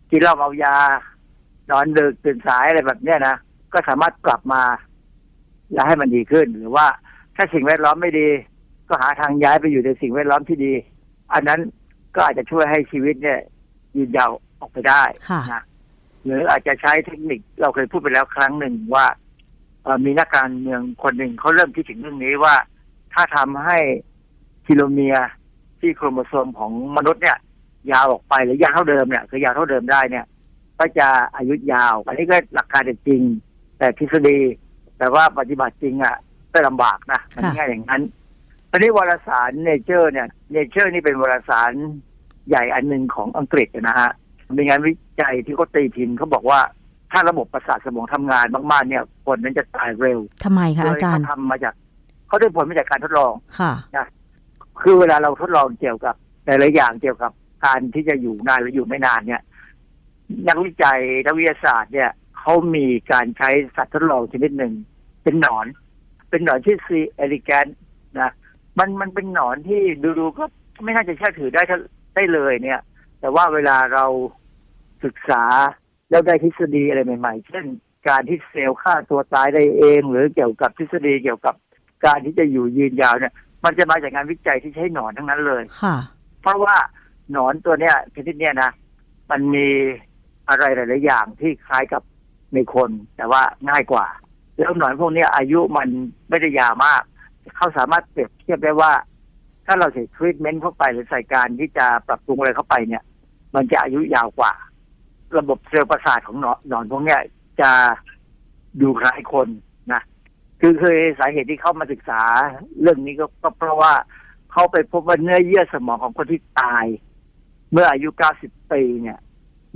[0.10, 0.76] กินเหล้าเมายา
[1.72, 3.36] นอนดึกตื่นสายอะไรแบบเนี้ยนะ
[3.74, 4.64] ก็สามารถปรับมา
[5.74, 6.88] แล้วให้มันดีขึ้น หรือว่า
[7.36, 8.28] ถ้าสิ่งแวดล้อมไม่ดี
[8.90, 10.74] ก็หาทางย้ายไปอยู่ในสิ่งแวดล้อมที่ดี
[11.34, 11.60] อันนั้น
[12.16, 13.40] ก็อาจจะช่วยให้ชีวิตเนี่ย
[13.98, 15.64] ยืนยาวออกไปได้ค่ะนะ
[16.26, 19.06] หรืออาจจะใช้เทคนิคเราเคยพูดไปแล้วครั้งหนึ่งว่า
[20.06, 22.56] มีนักการเมืองคนหนึ่งเขาเริ่มคิดถึงเรื่องนี้ว่า
[23.14, 23.78] ถ้าทำให้
[24.66, 25.30] ทีโลเมียร์
[25.80, 27.38] ที่โครโมโซมของมนุษย์เนี่ย
[27.92, 30.26] ยาวออกไปหรือยาวเท่าเดิมเนี่ยคือยาวเท่าเดิมได้เนี่ย
[30.80, 33.22] ก็จะอายุยาว อันนี้ก็หลักการจริง
[33.78, 34.40] แต่ทฤษฎี
[34.98, 36.16] แต่ว่าปฏิบัติจริงอะ
[36.54, 38.02] ก็ลำบากนะมันไม่ง่ายอย่างนั้น
[38.70, 41.72] ตอนนี้วารสาร Nature เนี่ย Nature นี่เป็นวารสาร
[42.50, 44.12] ใหญ่อันหนึ่งของอังกฤษนะฮะ
[44.58, 46.60] มีงานวิจัยที่เขาตีพิมพ์เขาบอกว่า
[47.12, 51.74] ถ้าระบบประสาทสมองทำงานมากๆเนี่ยคนนั้นจะตายเร็วทำไมคะอาจารย์โดเขาทำมาจาก
[52.28, 53.74] เขาได้ผลมาจากการทดลองค่ะ
[54.82, 57.32] คือเวลาเราทดลองเกี่ยวกับหลายๆอย่างเกี่ยวกับ
[57.66, 59.42] การที่จะอยู่นานหรืออยู่ไม่นานเนี่ย
[60.48, 64.74] นักวิจัยนักวิทยาศาสตร์เนี่ยเขามีการใช้สัตว์ทดลองชนิดหนึ่ง
[65.24, 65.66] เป็นหนอน
[66.30, 67.68] เป็นหนอนที่ซีเอลิแกน
[68.20, 68.32] นะ
[68.80, 69.82] มันมันเป็นหนอนที่
[70.20, 70.44] ดูๆก็
[70.84, 71.62] ไม่น่าจะเชื่อถือได้
[72.16, 72.80] ได้เลยเนี่ย
[73.20, 74.06] แต่ว่าเวลาเรา
[75.06, 75.44] ศึกษา
[76.10, 77.66] แล้วได้ทฤษฎีอะไรใหม่ ๆ เช่น
[78.08, 81.56] การที่เซลล์ฆ่าตัวตายได้เอง หรือเกี่ยวกับทฤษฎีเกี่ยวกับ
[82.06, 83.34] การที่จะอยู่ยืนยาวเนี่ย
[83.64, 85.96] มันจะมาจากงานวิจัยที่ใช้หนอนทั้งนั้นเลยค่ะ
[86.42, 86.76] เพราะว่า
[87.32, 88.72] หนอนตัวเนี้ยชนิดเนี้ยนะ
[89.32, 89.68] มันมี
[90.50, 92.02] อะไรหลาย ๆ อย่างที่คล้ายกับ
[92.54, 94.08] ในคน แต่ว่าง่ายกว่า
[94.58, 95.88] แล้วหนอนพวกเนี้ยอายุมัน
[96.30, 97.02] ไม่ได้ยาวมาก
[97.56, 98.92] เขาสามารถเปรียบเทียบได้ว่า
[99.66, 103.04] ถ้าเราใส่ทรีทเมนต์เข้าไปหรือใส่การที่จะปรับปรุงอะไรเข้าไปเนี่ย
[103.56, 104.54] มันจะอายุยาวกว่า
[105.38, 107.22] ระบบเซลล์ประสาทของหนอนหนอนพวกเนี้ย
[107.62, 107.72] จะ
[108.82, 109.48] ดูคล้ายคน
[109.94, 110.02] นะ
[110.62, 112.22] คือเคยสาเหตุที่เข้ามาศึกษา
[112.82, 113.94] เรื่องนี้ก็ก็เพราะว่า
[114.52, 116.86] เขาไปพบว่าเนื้อเยื่อสมองของคนที่ตาย
[117.72, 118.10] เมื่ออายุ
[118.42, 119.20] 90 ปีเนี่ย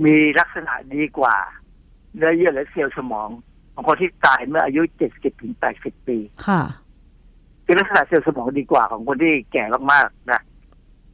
[0.04, 1.36] มีลักษณะดีกว่า
[2.16, 3.28] เนื้อเยื่อและเซลล์สมอง
[3.74, 4.82] ของคนที่ตายเมื่ออายุ
[5.12, 6.62] 70ถึง80 ปี ค่ะ
[7.64, 10.40] คือลักษณะเซลล์สมองดีกว่าของคนที่แก่มากๆนะ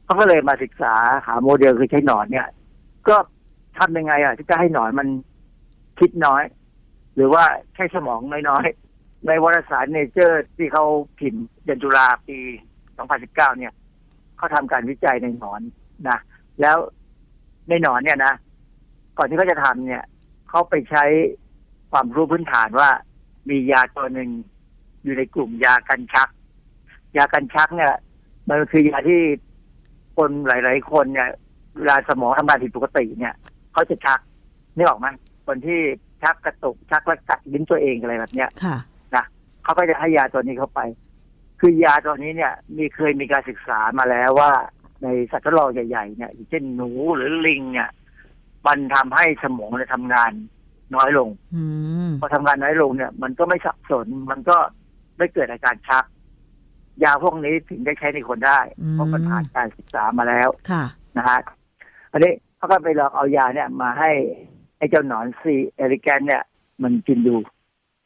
[0.03, 0.93] เขาก็เลยมาศึกษา
[1.25, 2.47] หาโมเดลคือใช้หนอนเนี่ย
[3.07, 3.15] ก็
[3.77, 5.07] ทำยังไงอะที่จะให้หนอนมัน
[5.99, 6.43] คิดน้อย
[7.15, 7.43] หรือว่า
[7.75, 8.19] ใช้สมอง
[8.49, 10.85] น้อยๆในวารสารเนเจอร์ที่เขา
[11.19, 12.37] พิมพ์เดือนตุลาปี
[12.97, 13.73] 2019 เนี่ย
[14.37, 15.61] เขาทำการวิจัยในหนอน
[16.09, 16.19] นะ
[16.61, 16.77] แล้ว
[17.69, 18.33] ในหนอนเนี่ยนะ
[19.17, 20.03] ก่อนที่เขาจะทำเนี่ย
[20.49, 21.03] เขาไปใช้
[21.91, 22.89] ความรู้พื้นฐานว่า
[23.49, 24.29] มียาตัวหนึ่ง
[25.03, 26.29] อยู่ในกลุ่มยากันชัก
[27.17, 27.93] ยากันชักเนี่ย
[28.49, 29.21] มันคือยาที่
[30.17, 31.29] คนหลาย ๆ คนเนี่ย
[31.77, 33.35] เวลาสมองทำงานผิดปกติเนี่ย
[33.73, 34.19] เขาจะชัก
[34.75, 35.07] นี่ออกไหม
[35.47, 35.79] คนที่
[36.23, 38.77] ชักกระตุกชักแล้วกัดลิ้นตัวเองอะไรแบบเนี้ยค่ะ
[39.63, 40.81] เขาก็จะให้ยาตัวนี้เข้าไป
[41.59, 44.51] คือยาตัวนี้เนี่ย มีเคยมีการศึกษามาแล้วว่า
[45.03, 47.89] ในสัตว์ทดลองใหญ่ๆเนี่ยอย่างเช่นหนูหรือลิงเนี่ย
[48.67, 50.31] มันทำให้สมองเนี่ยทำงาน
[50.95, 51.63] น้อยลงอื
[52.09, 54.57] มพอทำงานน้อยลงเนี่ย มันก็ไม่สับสน มันก็
[55.17, 56.05] ไม่เกิดอาการชัก
[57.03, 58.59] ยาพวกนี้ถึงได้ใช้ในคนได้
[58.91, 60.83] เพราะมันผ่านการศึกษามาแล้ว ค่ะ
[61.17, 61.39] นะฮะ
[62.11, 62.31] อันนี้
[62.63, 64.11] เขาก็ไปลองเอายาเนี่ย มาให้
[64.77, 66.43] ไอ้เจ้าหนอนซีเอริแกนเนี่ย
[66.83, 67.35] มันกินดู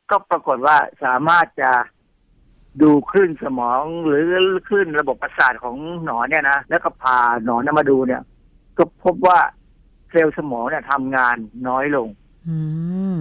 [0.10, 1.72] ก็ปรากฏว่าสามารถจะ
[2.82, 4.26] ดูคลื่นสมองหรือ
[4.68, 8.22] คลื่นระบบประสาทของหนอนเนี่ยนะแล้วก็พาหนอนเนยมาดูเนี่ย
[8.78, 9.40] ก็พบว่า
[10.10, 11.36] เซลล์สมองเนี่ยทำงาน
[11.68, 12.08] น้อยลง
[12.48, 12.58] อื
[13.16, 13.18] ม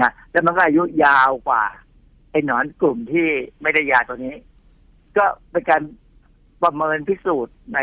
[0.00, 1.62] นะแล้วมันก็อายุยาวกว่า
[2.30, 3.26] ไอ้หนอนกลุ่มที่
[3.62, 4.34] ไม่ได้ยาตัวนี้
[5.16, 5.82] ก็เป็นการ
[6.62, 7.78] ประเมินพิสูจน์ใน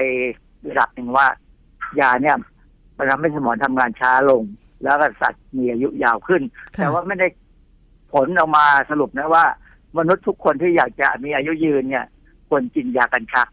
[0.70, 1.28] ระดับหนึ่งว่า
[2.02, 2.38] ยาเนี่ย
[3.00, 4.43] มันทำให้สมองทำงานช้าลง
[4.84, 6.41] แล้วก็สัตว์มีอายุยาวขึ้น
[6.76, 7.28] ค่ะแต่ว่าไม่ได้
[8.14, 9.45] ผลออกมาสรุปนะว่า
[9.97, 12.06] มนุษย์ทุกคนที่อยากจะมีอายุยืนเนี่ย
[12.50, 13.47] ควรกินยากันชัก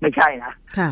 [0.00, 0.90] ไม่ใช่นะค่ะ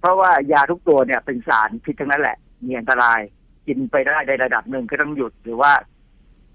[0.00, 3.20] เพราะว่ายาทุกตัวเนี่ยเป็นสารพิษทั้งนั้นแหละ มีอันตราย
[3.66, 5.72] กินไปได้ในระดับหนึ่งก็ต้องหยุดหรือว่า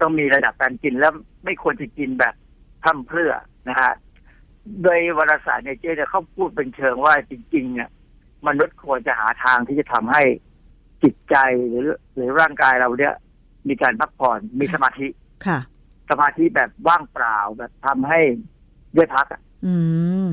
[0.00, 1.12] ต้องมีระดับการกินแล้ว
[1.44, 2.34] ไม่ควรจะกินแบบ
[2.82, 3.32] พร่ำเพรื่อ
[3.68, 3.92] นะฮะ
[4.82, 7.90] โดยวารสารเนเจอร์เนี่ยเขาพูดเป็นเชิงว่าจริงๆเนี่ย
[8.46, 10.22] มนุษย์ควรจะหาทางที่จะทำให้
[11.04, 11.36] จิตใจ
[11.68, 13.14] หรือหรือร่างกายเราเนี่ย
[13.68, 15.08] มีการพักผ่อนมีสมาธิ
[15.46, 15.58] ค่ะ
[16.10, 18.20] สมาธิแบบว่างเปล่าแบบทำให้
[18.94, 19.74] ได้พักอะอื
[20.26, 20.28] ม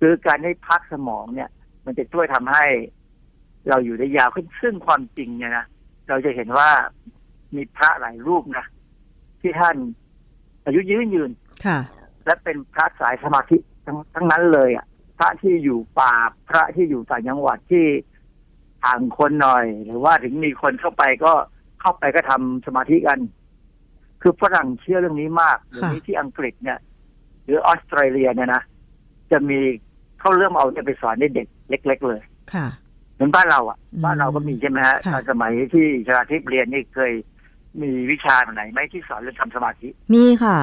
[0.00, 1.50] คือการให้พักสมองเนี่ย
[1.84, 2.64] มันจะช่วยทำให้
[3.68, 5.66] เราอยู่ได้ยาวขึ้นซึ่งความจริงเนี่ยนะ
[6.08, 6.70] เราจะเห็นว่า
[7.54, 8.66] มีพระหลายรูปนะ
[9.40, 9.76] ที่ท่าน
[10.64, 11.30] อายุยืนยืน
[11.66, 11.78] ค่ะ
[12.24, 13.56] และเป็นพระสายสมาธิ
[13.86, 14.86] ทั้งทั้งนั้นเลยอะ
[15.18, 16.14] พระที่อยู่ป่า
[16.48, 17.84] พระที่อยู่ต่างจังหวัดที่
[18.84, 21.32] ห่างคนหน่อย หรือว่าถึงมีคนเข้าไปก็
[21.80, 23.18] เข้าไปก็ทำสมาธิกัน
[24.22, 26.78] คือฝรั่งเชื่อเรื่องนี้มากเดี๋ยวนี้ที่อังกฤษเนี่ย
[27.44, 28.62] หรือออสเตรเลียเนี่ยนะ
[29.32, 29.58] จะมี
[30.20, 32.22] เขาเริ่มเอาเนี่ยไปสอนเด็กเล็ก ๆ เลย
[32.54, 32.66] ค่ะ
[33.14, 37.12] เหมือนบ้านเราอะอืมบ้านเราก็มีใช่ไหมฮะค่ะตอนสมัยที่ชลาทิพย์เรียนนี่เคย
[37.82, 40.58] มีวิชาไหนไหมที่สอนเรื่องทำสมาธิ มีค่ะ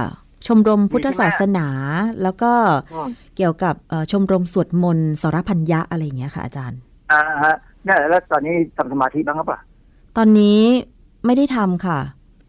[0.47, 1.67] ชมรมพุทธมีใช่ไหมศาสนา
[2.23, 2.51] แล้วก็
[2.93, 6.79] อืมเกี่ยวกับเอ่อชมรมสวดมนต์สรพัญญะอะไรอย่างเงี้ยค่ะอาจารย์
[7.11, 9.59] อ่าฮะเนี่ยแล้วตอนนี้ทำสมาธิบ้างหรือเปล่า
[10.17, 10.61] ตอนนี้
[11.25, 11.99] ไม่ได้ทำค่ะ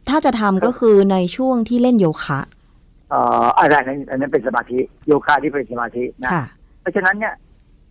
[0.09, 2.41] ถ้าจะทำก็คือในช่วงที่เล่นโยคะ
[3.11, 6.45] เอ่ออะไรนั้นอันนั้นเป็นสมาธิโยคะที่เป็นสมาธินะค่ะ
[6.81, 7.35] เพราะฉะนั้นเนี่ย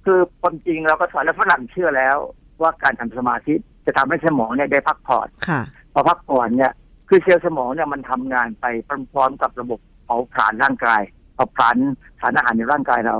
[0.06, 2.16] คือความจริงเราก็สอนแล้วฝรั่งเชื่อแล้ว
[2.62, 3.54] ว่าการทำสมาธิ
[3.86, 5.62] จะทำให้สมองเนี่ยได้พักผ่อนค่ะ
[5.94, 6.72] พอพักผ่อนเนี่ย
[7.10, 8.66] คือเซลล์สมองเนี่ยมันทำงานไป
[9.12, 11.02] พร้อมๆกับระบบเผาผลาญร่างกาย
[11.36, 11.78] เผาผลาญ
[12.22, 13.16] สารอาหารในร่างกายเรา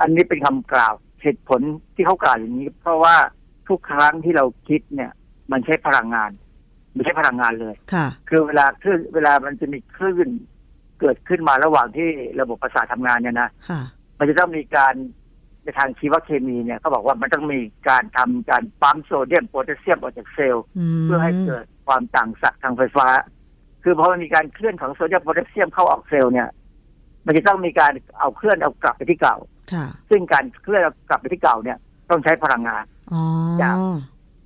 [0.00, 1.60] อันนี้เป็นคำกล่าวเหตุผล
[1.94, 3.14] ที่เขากล่าวอย่างนี้ เพราะว่า
[3.70, 5.10] ทุกครั้งที่เราคิดเนี่ย
[5.52, 6.30] มันใช้พลังงาน
[6.94, 10.28] ไม่ใช่พลังงานเลยค่ะ คือเวลาคลื่นเวลามันจะมีคลื่น
[11.00, 12.08] เกิดขึ้นมาระหว่างที่
[12.40, 13.80] ระบบประสาททำงานเนี่ยนะค่ะ
[14.18, 14.94] มันจะต้องมีการ
[15.64, 23.08] ในทางชีวเคมีเนี่ยเขาบอกว่ามันต้องมีการทำการปั๊มโซเดียมโพแทสเซียมออกจากเซลล์อืมเพื่อให้เกิดความต่างศักย์ทางไฟฟ้า
[23.82, 26.48] คือพอมันมีการเคลื่อนของโซเดียมโพแทสเซียมเข้าออกเซลล์เนี่ย
[27.26, 29.36] มันจะต้องมีการเอาเคลื่อนเอากลับไปที่เก่า
[29.72, 31.78] ค่ะซึ่งการเคลื่อนเอากลับไปที่เก่าเนี่ย
[32.12, 33.22] ต้องใช้พลังงานอ๋อ
[33.62, 33.76] จาก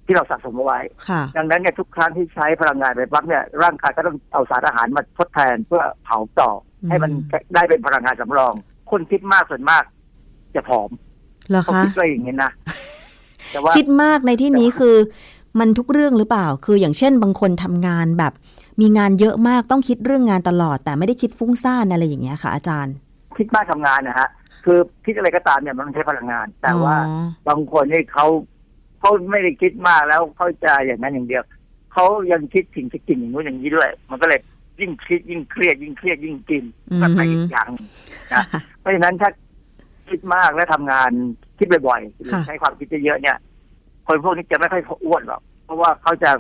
[0.06, 7.12] ที่เราสะสมเอาไว้ค่ะดังนั้นเนี่ยทุกครั้งที่ใช้พลังงานไปปั๊บเนี่ยร่างกายก็ต้องเอาสารอาหารมาทดแทนเพื่อเผาต่ออมให้มัน
[7.54, 8.54] ได้เป็นพลังงานสำรอง
[8.90, 9.82] คนคิดมากส่วนมาก
[10.54, 10.90] จะผอม
[11.50, 12.50] เหรอเขาคะคิดว่าอย่างนี้นะ
[13.50, 14.96] แต่ว่าคิดมากในที่นี้คือ
[15.58, 18.32] มันทุกเรื่องหรือเปล่า คืออย่างเช่น บางคนทำงานแบบ
[18.80, 22.94] มีงานเยอะมากต้องคิดเรื่องงานตลอด แต่ไม่ได้คิดฟุ้งซ่านอะไรอย่างเงี้ยค่ะ อาจารย์
[23.36, 24.28] คิดมากทำงานนะฮะ
[24.64, 28.26] คือคิดอะไรก็ตามเนี่ยมันต้องใช้พลังงาน แต่ว่าอ๋อบางคนนี่เขา
[29.00, 31.42] เขาไม่ได้คิดมากแล้วเขาจะอย่างนั้นอย่างเดียว
[31.92, 34.40] เขายังคิดถึงจะกินอย่างนู้นอย่างนี้ด้วย มันก็เลย
[34.80, 36.64] ยิ่งคิดยิ่งเครียดยิ่งเครียดยิ่งกิน
[37.00, 37.86] ก็ไปอีกอย่างหนึ่ง
[38.32, 38.42] ค่ะ
[38.80, 39.30] เพราะฉะนั้นถ้า
[40.08, 41.10] คิดมากและทำงาน
[41.58, 43.36] คิดบ่อยๆหรือค่ะใช้ความคิดเยอะๆเนี่ย
[44.06, 46.30] คนพวกนี้จะไม่ค่อยอ้วนหรอกเพราะว่าเขาจะ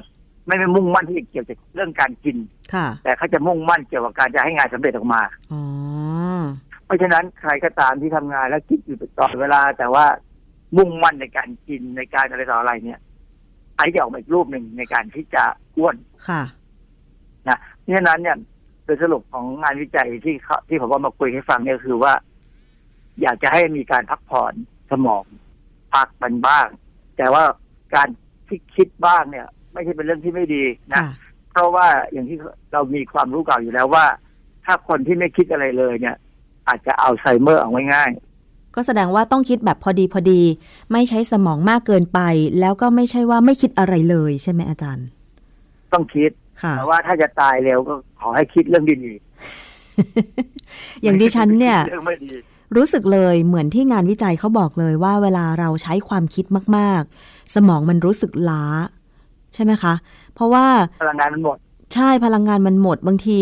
[0.46, 2.36] ไม่ไม่มุ่งมั่นที่เกี่ยวกับเรื่องการกิน
[2.74, 5.22] ค่ะแต่เขาจะมุ่งมั่นเกี่ยวกับการจะให้งานสำเร็จออกมา
[5.52, 5.62] อ๋อ
[6.84, 10.06] เพราะฉะนั้นใครก็ตามที่ทำงานแล้วคิดอยู่ตลอดเวลา แต่ว่า
[10.76, 13.00] มุ่งมั่นในการกินในการอะไรต่ออะไรเนี่ย
[13.76, 15.44] ไอ้จะออกมาอีกรูปหนึ่งในการที่จะ
[15.76, 15.96] อ้วน
[16.28, 16.42] ค่ะ
[17.48, 18.36] นะเพราะฉะนั้นเนี่ย
[18.84, 22.12] โดยสรุปของงานวิจัยที่เขาที่ผมว่ามาคุยให้ฟังเนี่ยคือว่า
[23.20, 24.54] อยากจะให้มีการพักผ่อน
[24.90, 25.24] สมอง
[25.94, 26.66] พักมันบ้าง
[27.16, 27.44] แต่ว่า
[27.94, 28.08] การ
[28.48, 31.08] ที่คิดบ้างเนี่ย ไม่ใช่เป็นเรื่องที่ไม่ดีนะค่ะ
[31.50, 32.38] เพราะว่าอย่างที่
[32.72, 34.06] เรามีความรู้เก่าอยู่แล้วว่า
[34.64, 36.16] ถ้าคนที่ไม่คิดอะไรเลยเนี่ย
[36.68, 38.10] อาจจะอัลไซเมอร์เอาง่าย
[38.74, 40.42] ก็แสดงว่าต้องคิดแบบพอดีพอดี
[40.92, 42.20] ไม่ใช้สมองมากเกินไป
[42.60, 46.30] แล้วก็ไม่ใช่ว่าไม่คิดอะไรเลยใช่ไหมอาจารย์ๆต้องคิด
[46.62, 52.34] ค่ะแต่ว่าถ้าจะตายเร็วก็ขอให้คิดเรื่องดีๆอย่างดิฉันเนี่ยเรื่องไม่ดี
[52.76, 56.44] รู้สึกเลยเหมือนที่งานวิจัยเขาบอกเลยว่าเวลาเราใช้ความคิด
[56.76, 58.64] มาก ๆ สมองมันรู้สึกล้า
[59.54, 59.94] ใช่ไหมคะ
[60.34, 60.66] เพราะว่า
[61.02, 61.56] พลังงานมันหมด
[61.94, 63.38] ใช่พลังงานมันหมดบางที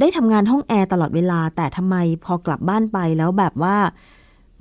[0.00, 3.76] ได้ทำงานห้องแอร์ตลอดเวลา แต่ทำไมพอกลับบ้านไปแล้วแบบว่า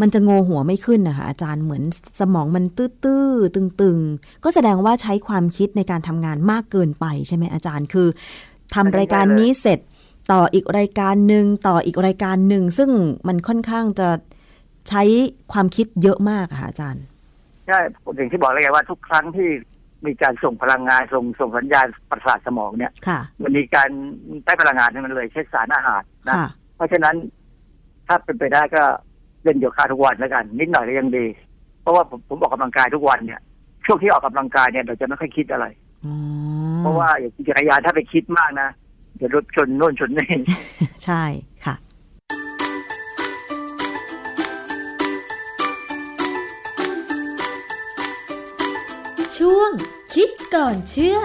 [0.02, 1.84] มันจะโงหัวไม่ขึ้นนะคะอาจารย์เหมือน
[2.20, 8.08] สมองมันตื้อๆตึงๆ ก็แสดงว่าใช้ความคิดในการทำงานมากเกินไปใช่ไหมอาจารย์คือ
[8.76, 9.80] ทำรายการนี้เสร็จ
[10.32, 12.90] ต่ออีกรายการหนึ่งต่ออีกรายการหนึ่ง ซึ่ง
[13.28, 14.10] มันค่อนข้างจะ
[14.90, 15.04] ใช้
[15.52, 17.04] ความคิดเยอะมากค่ะอาจารย์
[17.68, 17.80] ใช่
[18.16, 19.50] อย่างที่บอกเลยไงว่าทุกครั้งที่
[20.06, 23.90] มีการส่งพลังงานส่งส่งสัญญาณประสาทสมองเนี่ยค่ะมันมีการ
[24.46, 27.16] ได้พลังงานทั้งนั้นเลยใช้สารอาหารนะค่ะเพราะฉะนั้น
[28.08, 28.84] ถ้าเป็นไปได้ก็
[29.44, 31.26] เล่นโยคะทุกวันแล้วกัน นิดหน่อยก็ยังดี
[31.82, 33.42] เพราะว่าผมผมออกกำลังกายทุกวันเนี่ย
[33.86, 35.66] ช่วงที่ออกกำลังกายเนี่ยเราจะไม่ค่อยคิดอะไร
[36.06, 36.16] อ๋อ
[36.80, 38.70] เพราะว่าอย่างขี่จักรยานถ้าไปคิดมากนะ
[39.18, 40.30] เดี๋ยวรถชนโน่นชนนี่
[41.06, 41.24] ใช่
[41.66, 41.76] ค่ะ
[50.22, 51.18] คิดก่อนเชื่อ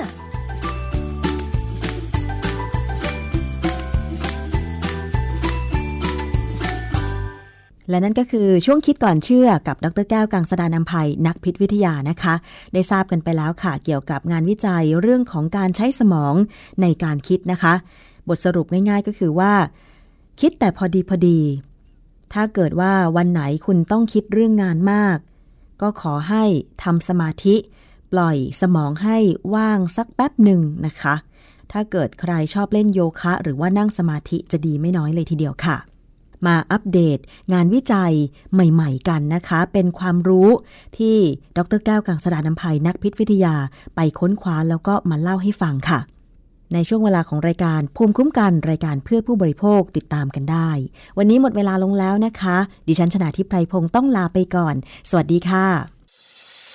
[7.91, 12.35] และนั่นก็คือช่วงคิดก่อนเชื่อกับดรแก้วกังสดานนภัยนักพิษวิทยานะคะ
[12.73, 16.35] ได้ทราบกันไปแล้วค่ะเกี่ยวกับงานวิจัยเรื่องของการใช้สมอง
[16.83, 17.75] ในการคิดนะคะ
[18.29, 19.53] บทสรุปง่ายๆก็คือว่า
[20.41, 21.41] คิดแต่พอดีพอดี
[22.33, 25.17] ถ้าเกิดว่าวันไหนคุณต้องคิดเรื่องงานมาก
[25.83, 26.45] ก็ขอให้
[26.83, 27.57] ทำสมาธิ
[28.13, 29.19] ปล่อยสมองให้
[29.55, 31.15] ว่างสักแป๊บหนึ่งนะคะ
[31.73, 35.77] ถ้าเกิดใครชอบเล่นโยคะ หรือว่านั่งสมาธิจะดีไม่น้อยเลยทีเดียวค่ะ
[36.47, 37.19] มาอัปเดต
[37.53, 38.15] งานวิจัย
[38.53, 40.49] ใหม่ ๆ กันนะคะ เป็นความรู้
[40.99, 41.17] ที่
[41.57, 43.55] ดรแก้วกังสดานนภัยนักพิษวิทยา
[43.97, 46.01] ไปค้นคว้าแล้วก็มาเล่าให้ฟังค่ะ
[46.73, 50.71] ในช่วงเวลาของรายการภูมิคุ้มกันรายการเพื่อผู้บริโภคติดตามกันได้
[51.19, 52.57] วันนี้หมดเวลาลงแล้วนะคะ
[52.89, 54.75] ดิฉันชนะทิพไพรพงศ์ต้องลาไปก่อน
[55.11, 55.67] สวัสดีค่ะ